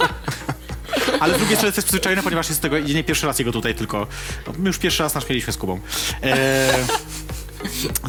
[1.20, 3.74] Ale z drugiej strony to jest przyzwyczajony, ponieważ jest tego nie pierwszy raz jego tutaj,
[3.74, 4.06] tylko
[4.46, 5.80] no, my już pierwszy raz nasz mieliśmy z Kubą.
[6.22, 6.72] E,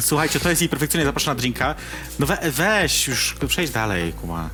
[0.00, 1.74] słuchajcie, to jest jej perfekcyjnie zapraszana drinka.
[2.18, 4.50] No we, weź już, przejdź dalej, Kuba.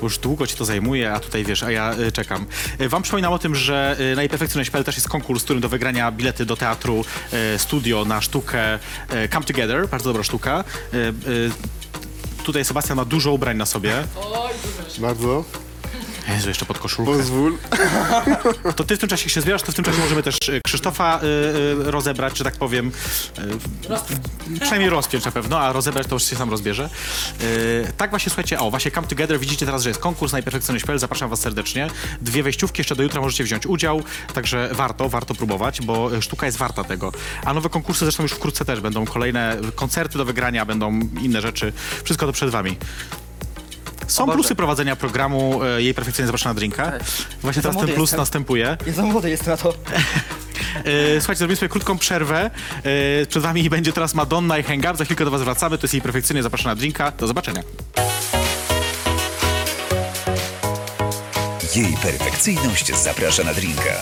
[0.00, 2.46] Bo Już długo ci to zajmuje, a tutaj wiesz, a ja y, czekam.
[2.80, 4.22] Y, wam przypominam o tym, że y, na
[4.84, 7.04] też jest konkurs, w którym do wygrania bilety do teatru,
[7.54, 10.64] y, studio na sztukę y, Come Together, bardzo dobra sztuka.
[10.94, 10.96] Y,
[11.28, 11.50] y,
[12.44, 14.04] tutaj Sebastian ma dużo ubrań na sobie.
[14.98, 15.65] Bardzo.
[16.28, 17.12] Jezu, jeszcze pod koszulkę.
[17.12, 17.58] Pozwól.
[18.76, 21.20] To ty w tym czasie się zbierasz, to w tym czasie możemy też y, Krzysztofa
[21.22, 21.26] y,
[21.86, 22.92] y, rozebrać, że tak powiem.
[23.38, 26.90] Y, przynajmniej rozpiąć na pewno, a rozebrać to już się sam rozbierze.
[27.42, 30.98] Y, tak właśnie, słuchajcie, o, właśnie Come Together, widzicie teraz, że jest konkurs na perfekcyjność.pl,
[30.98, 31.90] zapraszam was serdecznie.
[32.20, 34.02] Dwie wejściówki, jeszcze do jutra możecie wziąć udział,
[34.34, 37.12] także warto, warto próbować, bo y, sztuka jest warta tego.
[37.44, 41.72] A nowe konkursy zresztą już wkrótce też będą, kolejne koncerty do wygrania, będą inne rzeczy,
[42.04, 42.76] wszystko to przed wami.
[44.06, 44.36] Są Boże.
[44.38, 46.90] plusy prowadzenia programu e, Jej Perfekcyjnie Zapraszana na Drinka.
[46.90, 47.02] Tak.
[47.42, 48.20] Właśnie teraz młody ten plus jestem.
[48.20, 48.76] następuje.
[48.86, 49.74] Ja za młody jestem na to.
[50.76, 52.50] E, słuchajcie, zrobimy sobie krótką przerwę.
[53.22, 54.96] E, przed wami będzie teraz Madonna i Hang Up.
[54.96, 55.78] Za chwilkę do was wracamy.
[55.78, 57.10] To jest Jej Perfekcyjnie Zapraszana na Drinka.
[57.10, 57.62] Do zobaczenia.
[61.76, 64.00] Jej perfekcyjność zaprasza na drinka.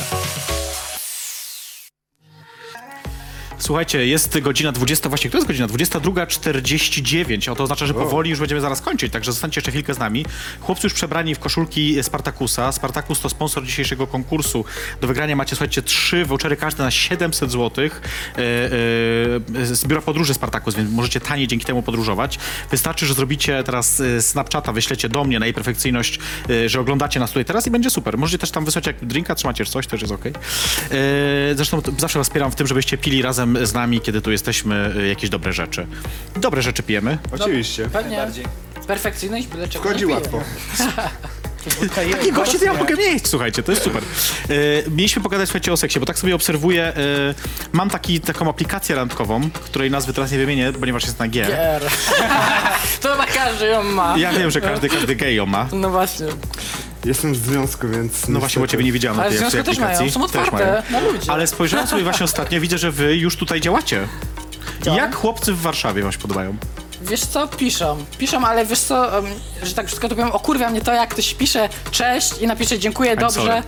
[3.65, 8.39] Słuchajcie, jest godzina 20, właśnie, to jest godzina 22.49, a to oznacza, że powoli już
[8.39, 10.27] będziemy zaraz kończyć, także zostańcie jeszcze chwilkę z nami.
[10.61, 12.73] Chłopcy już przebrani w koszulki Spartakusa.
[12.73, 14.65] Spartakus to sponsor dzisiejszego konkursu.
[15.01, 17.89] Do wygrania macie, słuchajcie, trzy vouchery każde na 700 zł e,
[18.39, 22.39] e, z biura podróży Spartakus, więc możecie taniej dzięki temu podróżować.
[22.71, 26.19] Wystarczy, że zrobicie teraz e, Snapchata, wyślecie do mnie na jej perfekcyjność,
[26.51, 28.19] e, że oglądacie nas tutaj teraz i będzie super.
[28.19, 30.33] Możecie też tam wysłać jak drinka, trzymacie coś, też jest okej.
[30.91, 34.95] E, Zresztą zawsze was wspieram w tym, żebyście pili razem z nami, kiedy tu jesteśmy,
[34.99, 35.87] e, jakieś dobre rzeczy.
[36.37, 37.19] Dobre rzeczy pijemy.
[37.33, 37.89] Oczywiście.
[37.93, 38.27] Pewnie.
[38.87, 40.43] Perfekcyjność, byle czego Wchodzi nie łatwo.
[42.29, 44.03] I gości to ja mogę mieć, słuchajcie, to jest super.
[44.03, 46.95] E, mieliśmy pogadać, słuchajcie, o seksie, bo tak sobie obserwuję, e,
[47.73, 51.47] mam taki, taką aplikację randkową, której nazwy teraz nie wymienię, ponieważ jest na G.
[53.01, 54.19] To chyba każdy ją ma.
[54.19, 55.69] Ja wiem, że każdy, każdy gej ją ma.
[55.73, 56.27] No właśnie.
[57.05, 58.29] Jestem w związku, więc...
[58.29, 60.13] No właśnie, bo ciebie nie widziałem na Ale tej, w związku też mają, aplikacji.
[60.13, 61.05] są Też otwarte mają.
[61.05, 61.31] na ludzi.
[61.31, 64.09] Ale spojrzałem sobie właśnie ostatnio, widzę, że wy już tutaj działacie.
[64.97, 66.57] Jak chłopcy w Warszawie wam się podobają?
[67.03, 68.05] Wiesz co, piszą.
[68.19, 69.27] Piszą, ale wiesz co, um,
[69.63, 73.17] że tak wszystko to powiem, okurwia mnie to, jak ktoś pisze cześć i napisze dziękuję,
[73.17, 73.41] dobrze.
[73.41, 73.63] sorry.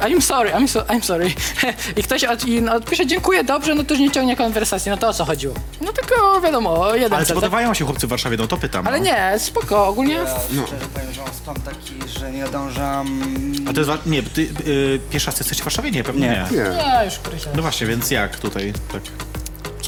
[0.00, 1.32] I'm sorry, I'm, so, I'm sorry.
[1.98, 4.90] I ktoś od, i no, odpisze dziękuję, dobrze, no to już nie ciągnie konwersacji.
[4.90, 5.54] No to o co chodziło?
[5.80, 7.42] No tylko wiadomo, jeden Ale cel, tak?
[7.42, 8.36] podobają się chłopcy w Warszawie?
[8.36, 8.86] No to pytam.
[8.86, 9.04] Ale no.
[9.04, 13.22] nie, spoko, ogólnie Ja szczerze powiem, że mam taki, że nie nadążam...
[13.68, 15.90] A to jest, wa- nie, ty y, pierwszy raz jesteście w Warszawie?
[15.90, 16.56] Nie, pewnie nie.
[16.56, 16.62] Nie.
[16.62, 17.04] Nie.
[17.04, 17.50] już krysia.
[17.56, 18.72] No właśnie, więc jak tutaj?
[18.92, 19.02] Tak.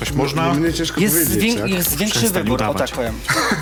[0.04, 0.54] Coś można.
[0.54, 1.70] Mnie ciężko Jest, powiedzieć, wię- tak?
[1.70, 2.90] jest większy Przestań wybór, o udawać.
[2.90, 3.14] tak powiem.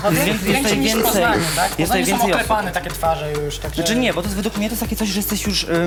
[0.03, 1.79] No, Jest więcej- więcej niż w więcej- Poznaniu, tak?
[1.79, 2.31] jest W Poznaniu są osób.
[2.31, 3.57] oklepane takie twarze już.
[3.57, 3.75] Także...
[3.75, 5.83] Znaczy nie, bo to jest według mnie to jest takie coś, że jesteś już um,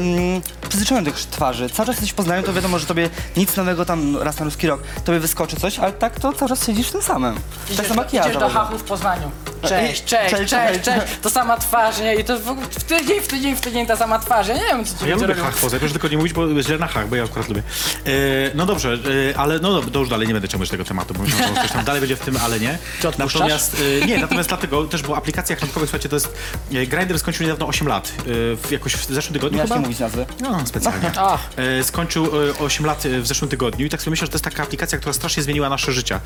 [0.68, 1.70] przyzwyczajony do tych twarzy.
[1.70, 4.66] Cały czas jesteś w Poznaniu, to wiadomo, że tobie nic nowego tam raz na ruski
[4.66, 7.34] rok, tobie wyskoczy coś, ale tak to cały czas siedzisz w tym samym.
[7.34, 8.22] tak Idziesz, samo jak do, ja.
[8.22, 8.58] idziesz do zawodzę.
[8.58, 9.30] hachów w Poznaniu.
[9.68, 11.00] Cześć, cześć, Cześć, cześć, cześć.
[11.22, 12.14] To sama twarz, nie?
[12.14, 14.48] I to w, ogóle w tydzień, w tydzień, w tydzień ta sama twarz.
[14.48, 15.42] Ja nie wiem, co ci Ja lubię robią.
[15.42, 17.62] hach poza, proszę tylko nie mówić, bo źle na hach, bo ja akurat lubię.
[18.06, 18.10] E,
[18.54, 18.98] no dobrze,
[19.32, 21.72] e, ale no to już dalej nie będę ciągnąć tego tematu, bo myślałem, że coś
[21.72, 22.78] tam dalej będzie w tym, ale nie.
[23.00, 23.34] Czy odpuszczasz?
[23.40, 26.28] Natomiast, e, nie, natomiast dlatego też, bo aplikacja randkowych, słuchajcie, to jest,
[26.74, 28.22] e, Grindr skończył niedawno 8 lat, e,
[28.56, 29.74] w, jakoś w zeszłym tygodniu Nie chyba?
[29.74, 30.26] nie mówić nazwy.
[30.40, 31.12] No, specjalnie.
[31.16, 31.40] Ach.
[31.56, 34.36] E, skończył e, 8 lat e, w zeszłym tygodniu i tak sobie myślę, że to
[34.36, 36.20] jest taka aplikacja, która strasznie zmieniła nasze życia.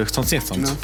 [0.00, 0.74] E, chcąc, nie chcąc.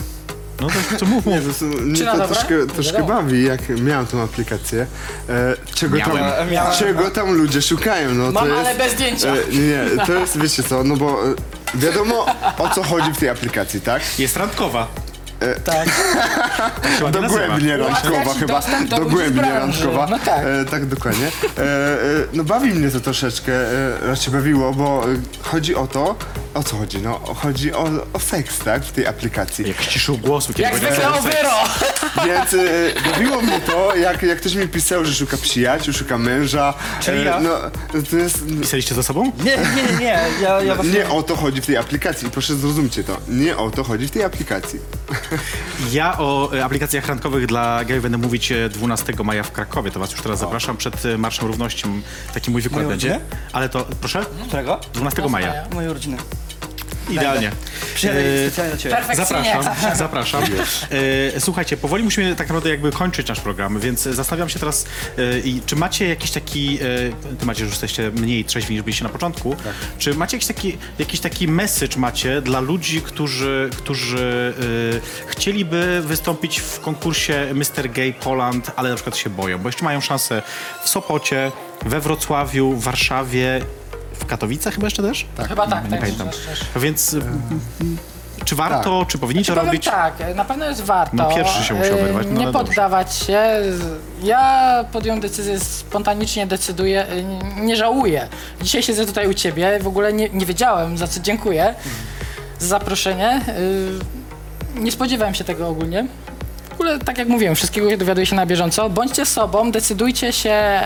[0.61, 1.47] No, to co mów, Nie, mów.
[1.47, 2.35] to, są- mnie Czy na to dobre?
[2.37, 3.15] troszkę, troszkę Wiadomo.
[3.23, 4.87] bawi, jak miałem tą aplikację.
[5.29, 6.51] E, czego, tam, Miałem.
[6.51, 6.79] Miałem.
[6.79, 8.15] czego tam ludzie szukają?
[8.15, 9.29] No, to Mam, jest, ale bez zdjęcia.
[9.29, 11.35] E, nie, to jest, wiecie co, no bo e,
[11.75, 12.27] wiadomo
[12.59, 14.03] o co chodzi w tej aplikacji, tak?
[14.19, 14.87] Jest randkowa.
[15.65, 15.89] Tak.
[16.99, 17.41] Się ładnie nazywa.
[17.41, 18.55] Dogłębnie randkowa Ułatwia ci chyba.
[18.55, 19.85] dostęp do ludzi z Dogłębnie branży.
[19.85, 20.07] randkowa.
[20.11, 20.45] No tak.
[20.45, 21.27] E, tak, dokładnie.
[21.27, 21.97] E, e,
[22.33, 26.17] no bawi mnie to troszeczkę, e, raczej bawiło, bo e, chodzi o to,
[26.55, 26.99] o co chodzi?
[26.99, 28.83] No chodzi o, o seks, tak?
[28.85, 29.69] W tej aplikacji.
[29.69, 31.37] Jak ściszył głosu, kiedy Jak powiedział, zwykle o seks.
[31.37, 31.51] wyro.
[32.27, 36.75] Więc e, bawiło mnie to, jak, jak ktoś mi pisał, że szuka przyjaciół, szuka męża.
[37.01, 37.41] Czyli ja?
[37.41, 37.51] No,
[38.11, 38.39] to jest...
[38.63, 39.33] Pisaliście ze sobą?
[39.45, 40.19] Nie, nie, nie, nie.
[40.43, 40.93] Ja, ja właśnie...
[40.93, 42.31] Nie o to chodzi w tej aplikacji.
[42.31, 43.17] Proszę zrozumcie to.
[43.29, 44.81] Nie o to chodzi w tej aplikacji.
[45.91, 49.91] Ja o e, aplikacjach randkowych dla gejów będę mówić e, 12 maja w Krakowie.
[49.91, 51.85] To was już teraz zapraszam przed e, Marszem Równości.
[52.35, 53.21] Taki mój wykład będzie.
[53.53, 54.27] Ale to, proszę?
[54.49, 54.81] Którego?
[54.93, 55.55] 12 maja.
[55.75, 56.17] Moje urodziny.
[57.11, 57.51] Idealnie.
[57.95, 58.95] Przyjadę E, specjalnie do ciebie.
[58.95, 59.57] Perfekcyjnie.
[59.63, 60.43] Zapraszam, zapraszam.
[61.35, 64.87] E, słuchajcie, powoli musimy tak naprawdę jakby kończyć nasz program, więc zastanawiam się teraz,
[65.19, 66.79] e, i czy macie jakiś taki,
[67.31, 69.57] e, ty macie, że już jesteście mniej trzeźwi niż byliście na początku,
[69.99, 74.55] czy macie jakiś taki, jakiś taki message macie dla ludzi, którzy, którzy
[75.27, 77.91] e, chcieliby wystąpić w konkursie Mr.
[77.93, 80.43] Gay Poland, ale na przykład się boją, bo jeszcze mają szansę
[80.85, 81.53] w Sopocie,
[81.87, 83.61] we Wrocławiu, w Warszawie,
[84.13, 85.27] w Katowicach chyba jeszcze też?
[85.49, 86.01] Chyba tak, Nie tak.
[86.01, 86.29] pamiętam.
[86.29, 86.83] też, też.
[86.83, 87.21] Więc y,
[88.45, 89.85] czy warto, czy powinniście Powiem robić?
[89.85, 91.17] tak, na pewno jest warto.
[91.17, 92.67] No, pierwszy się musiał e, wyrwać, no Nie ale dobrze.
[92.69, 93.41] poddawać się.
[94.23, 97.23] Ja podjąłem decyzję, spontanicznie decyduję, e,
[97.61, 98.29] nie żałuję.
[98.63, 101.75] Dzisiaj siedzę tutaj u ciebie, w ogóle nie, nie wiedziałem, za co dziękuję
[102.59, 103.41] za zaproszenie.
[104.75, 106.07] Nie spodziewałem się tego ogólnie.
[106.71, 108.91] W ogóle, tak jak mówiłem, wszystkiego dowiaduję się na bieżąco.
[108.91, 110.81] Bądźcie sobą, decydujcie się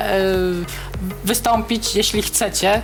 [1.24, 2.82] wystąpić, jeśli chcecie.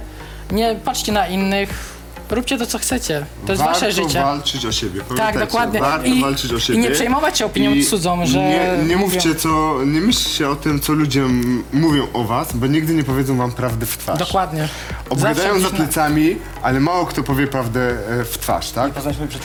[0.53, 2.01] Nie patrzcie na innych.
[2.30, 3.26] Róbcie to, co chcecie.
[3.46, 4.22] To jest wasze życie.
[4.22, 5.01] walczyć o siebie.
[5.01, 5.80] Tak, Pamiętajcie, dokładnie.
[5.80, 6.78] Warto I, walczyć o siebie.
[6.78, 8.38] I nie przejmować się opinią I cudzą, że...
[8.38, 12.53] Nie, nie mówią- mówcie co, nie myślcie o tym, co ludzie m- mówią o was,
[12.53, 14.18] bo nigdy nie powiedzą wam prawdy w twarz.
[14.18, 14.68] Dokładnie.
[15.11, 17.80] Obgadają Zawsze za gdzieś na- plecami, ale mało kto powie prawdę
[18.20, 18.92] e, w twarz, tak?
[18.92, 19.38] Przyjaciółki.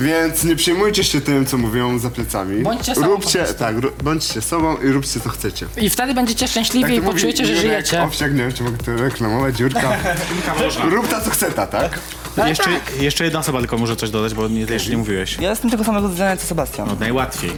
[0.00, 2.62] Więc nie przejmujcie się tym, co mówią za plecami.
[2.62, 3.58] Bądźcie sobą po Róbcie, prostu.
[3.58, 5.66] tak, bądźcie sobą i róbcie, co chcecie.
[5.76, 8.02] I wtedy będziecie szczęśliwi i mówi poczujecie, że Jurek żyjecie.
[8.02, 9.92] Owsiak, nie wiem, czy mogę to reklamować, Jurka.
[10.90, 11.98] Rób ta, co chce ta, tak?
[12.46, 15.36] Jeszcze, jeszcze jedna osoba tylko może coś dodać, bo nie, jeszcze nie mówiłeś.
[15.40, 16.88] Ja jestem tego samego zdania co Sebastian.
[16.88, 17.50] No, najłatwiej.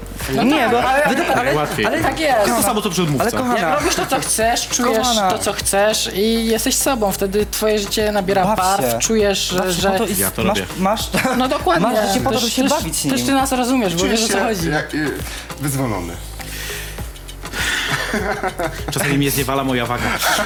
[0.45, 0.85] nie, bo...
[0.85, 1.87] ale- według- ale, Najłatwiej.
[1.87, 2.47] ale, Tak jest.
[2.47, 3.23] To samo co przedmówca.
[3.23, 5.31] ale kochana, Jak robisz to, co chcesz, czujesz Kochana.
[5.31, 7.13] to, co chcesz i jesteś sobą.
[7.13, 8.99] Wtedy twoje życie nabiera Baw barw, się.
[9.03, 9.73] Czujesz, że...
[9.73, 9.91] że...
[9.99, 10.73] to, Ja to masz, robię.
[10.79, 11.01] masz,
[11.39, 11.87] No dokładnie.
[11.87, 13.15] Masz życie po to, żeby się bawić nim.
[13.15, 14.71] Też ty nas rozumiesz, bo wiesz o co chodzi.
[14.71, 15.11] jak, y,
[15.61, 16.13] wyzwolony.
[18.93, 20.05] Czasami mnie zniewala moja waga.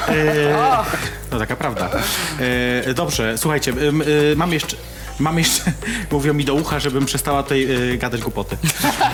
[0.09, 0.85] E,
[1.33, 1.91] no taka prawda.
[2.87, 4.05] E, dobrze, słuchajcie, em, e,
[4.37, 4.77] mam jeszcze...
[5.19, 5.73] Mam jeszcze,
[6.13, 8.57] mówią mi do ucha, żebym przestała tutaj e, gadać głupoty.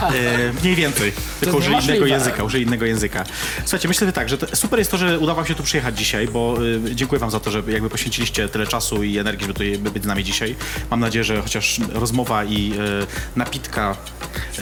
[0.02, 2.08] E, mniej więcej, tylko użyję innego niemożliwe.
[2.08, 3.24] języka, użyję innego języka.
[3.60, 6.28] Słuchajcie, myślę że tak, że super jest to, że udało wam się tu przyjechać dzisiaj,
[6.28, 6.56] bo
[6.90, 10.02] e, dziękuję wam za to, że jakby poświęciliście tyle czasu i energii, żeby tutaj być
[10.02, 10.56] z nami dzisiaj.
[10.90, 13.96] Mam nadzieję, że chociaż rozmowa i e, napitka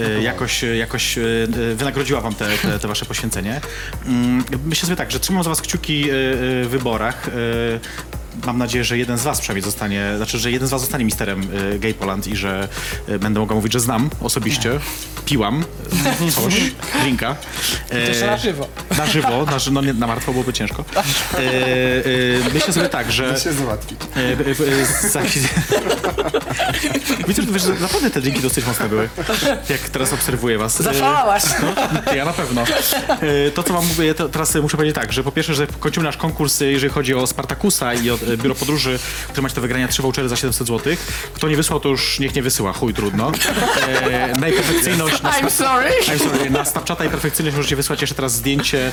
[0.01, 1.23] e, jakoś, jakoś e,
[1.75, 3.61] wynagrodziła wam te, te, te wasze poświęcenie.
[4.07, 6.17] Mm, Myślę sobie tak, że trzymam za was kciuki e, e,
[6.65, 7.29] w wyborach.
[7.29, 8.10] E,
[8.47, 11.43] Mam nadzieję, że jeden z was przynajmniej zostanie, znaczy, że jeden z was zostanie misterem
[11.75, 12.69] y, Gay Poland i że
[13.09, 14.81] y, będę mogła mówić, że znam osobiście.
[15.31, 15.65] Piłam
[16.35, 16.55] coś,
[17.03, 17.37] drinka.
[17.91, 18.69] E, Też na żywo.
[18.99, 20.85] Na żywo, na, ży- no nie, na martwo byłoby ciężko.
[20.95, 21.41] E, e,
[22.55, 23.33] myślę sobie tak, że...
[23.33, 23.99] Da się załatwić.
[24.17, 25.49] E, e, e, za chwilę-
[27.29, 29.09] Widzę, że wiesz, że naprawdę te drinki dosyć mocne były,
[29.71, 30.81] jak teraz obserwuję was.
[30.81, 31.43] E, Zaszalałaś.
[32.07, 32.63] no, ja na pewno.
[33.09, 36.05] E, To, co wam mówię, to teraz muszę powiedzieć tak, że po pierwsze, że kończymy
[36.05, 39.61] nasz konkurs, e, jeżeli chodzi o Spartakusa i o e, biuro podróży, które macie do
[39.61, 40.93] wygrania trzy vouchery za 700 zł.
[41.35, 43.33] Kto nie wysłał, to już niech nie wysyła, chuj trudno.
[43.89, 45.91] E, najperfekcyjność na, I'm sorry.
[46.07, 48.93] I'm sorry, na Snapchata i perfekcyjność możecie wysłać jeszcze teraz zdjęcie e,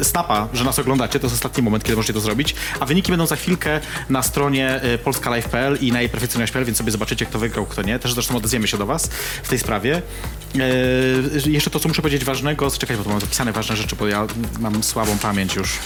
[0.00, 1.20] e, snapa, że nas oglądacie.
[1.20, 2.54] To jest ostatni moment, kiedy możecie to zrobić.
[2.80, 3.80] A wyniki będą za chwilkę
[4.10, 7.98] na stronie e, polskalive.pl i na jej perfekcyjność.pl, więc sobie zobaczycie, kto wygrał, kto nie.
[7.98, 9.10] Też zresztą odezwiemy się do was
[9.42, 10.02] w tej sprawie.
[11.46, 14.08] E, jeszcze to, co muszę powiedzieć ważnego, czekaj, bo tu mam zapisane ważne rzeczy, bo
[14.08, 14.26] ja
[14.58, 15.78] mam słabą pamięć już.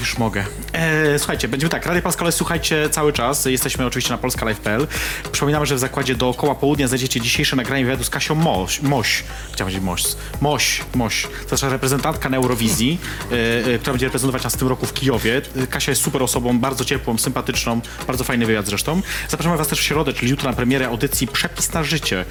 [0.00, 0.44] Już mogę.
[0.72, 3.44] E, słuchajcie, będziemy tak, Radio Polska Live słuchajcie cały czas.
[3.44, 4.86] Jesteśmy oczywiście na polskalive.pl.
[5.32, 8.82] Przypominamy, że w zakładzie dookoła południa znajdziecie dzisiejsze nagranie wywiadu z Kasią Moś.
[8.82, 9.24] Moś.
[9.52, 10.02] Chciałem powiedzieć Moś.
[10.40, 10.80] Moś.
[10.94, 11.22] Moś.
[11.22, 12.98] To nasza reprezentantka na Eurowizji,
[13.32, 15.42] e, e, która będzie reprezentować nas w tym roku w Kijowie.
[15.70, 17.80] Kasia jest super osobą, bardzo ciepłą, sympatyczną.
[18.06, 19.02] Bardzo fajny wywiad zresztą.
[19.28, 22.24] Zapraszamy was też w środę, czyli jutro na premierę audycji Przepis na życie.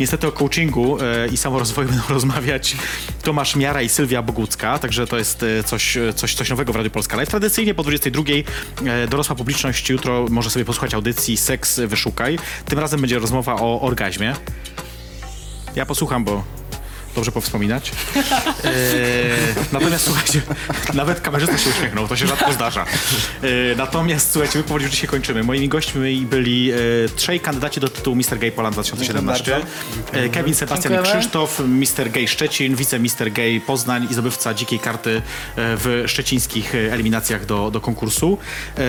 [0.00, 2.76] Niestety o coachingu e, i samorozwoju będą rozmawiać
[3.22, 6.76] Tomasz Miara i Sylwia Bogucka, także to jest e, coś, e, coś, coś nowego w
[6.76, 7.28] Radiu Polska Live.
[7.28, 8.22] Tradycyjnie po 22
[8.86, 12.38] e, dorosła publiczność jutro może sobie posłuchać audycji Seks Wyszukaj.
[12.64, 14.34] Tym razem będzie rozmowa o orgazmie.
[15.76, 16.44] Ja posłucham, bo
[17.16, 17.92] dobrze powspominać.
[18.64, 18.70] E,
[19.72, 20.42] natomiast słuchajcie,
[20.94, 22.82] nawet kamerzysta się uśmiechnął, to się rzadko zdarza.
[23.42, 23.46] E,
[23.76, 25.42] natomiast słuchajcie, my powoli już dzisiaj kończymy.
[25.42, 26.76] Moimi gośćmi byli e,
[27.16, 28.38] trzej kandydaci do tytułu Mr.
[28.38, 29.56] Gay Poland 2017.
[30.12, 31.20] E, Kevin Sebastian i Dziękujemy.
[31.20, 32.10] Krzysztof, Mr.
[32.10, 33.32] Gay Szczecin, wice Mr.
[33.32, 35.22] Gay Poznań i zdobywca dzikiej karty e,
[35.56, 38.38] w szczecińskich e, eliminacjach do, do konkursu.
[38.78, 38.82] E,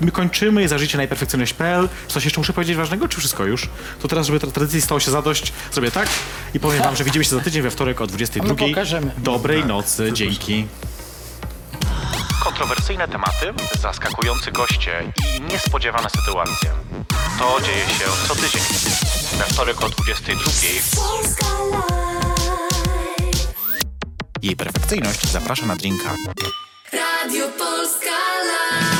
[0.00, 1.88] My kończymy za życie najperfekcyjność.pl.
[2.08, 3.68] Coś jeszcze muszę powiedzieć ważnego, czy wszystko już?
[4.02, 6.08] To teraz, żeby tra- tradycji stało się zadość, zrobię tak
[6.54, 8.50] i powiem wam, że widzimy się za tydzień we wtorek o 22.
[8.50, 9.10] A my pokażemy.
[9.18, 10.66] Dobrej nocy, dzięki.
[12.44, 16.70] Kontrowersyjne tematy, zaskakujący goście i niespodziewane sytuacje.
[17.38, 18.62] To dzieje się co tydzień.
[19.38, 20.44] We wtorek o 22.
[20.96, 23.48] Polska Live.
[24.42, 26.14] Jej perfekcyjność zaprasza na drinka.
[26.92, 28.10] Radio Polska
[28.44, 28.91] Live.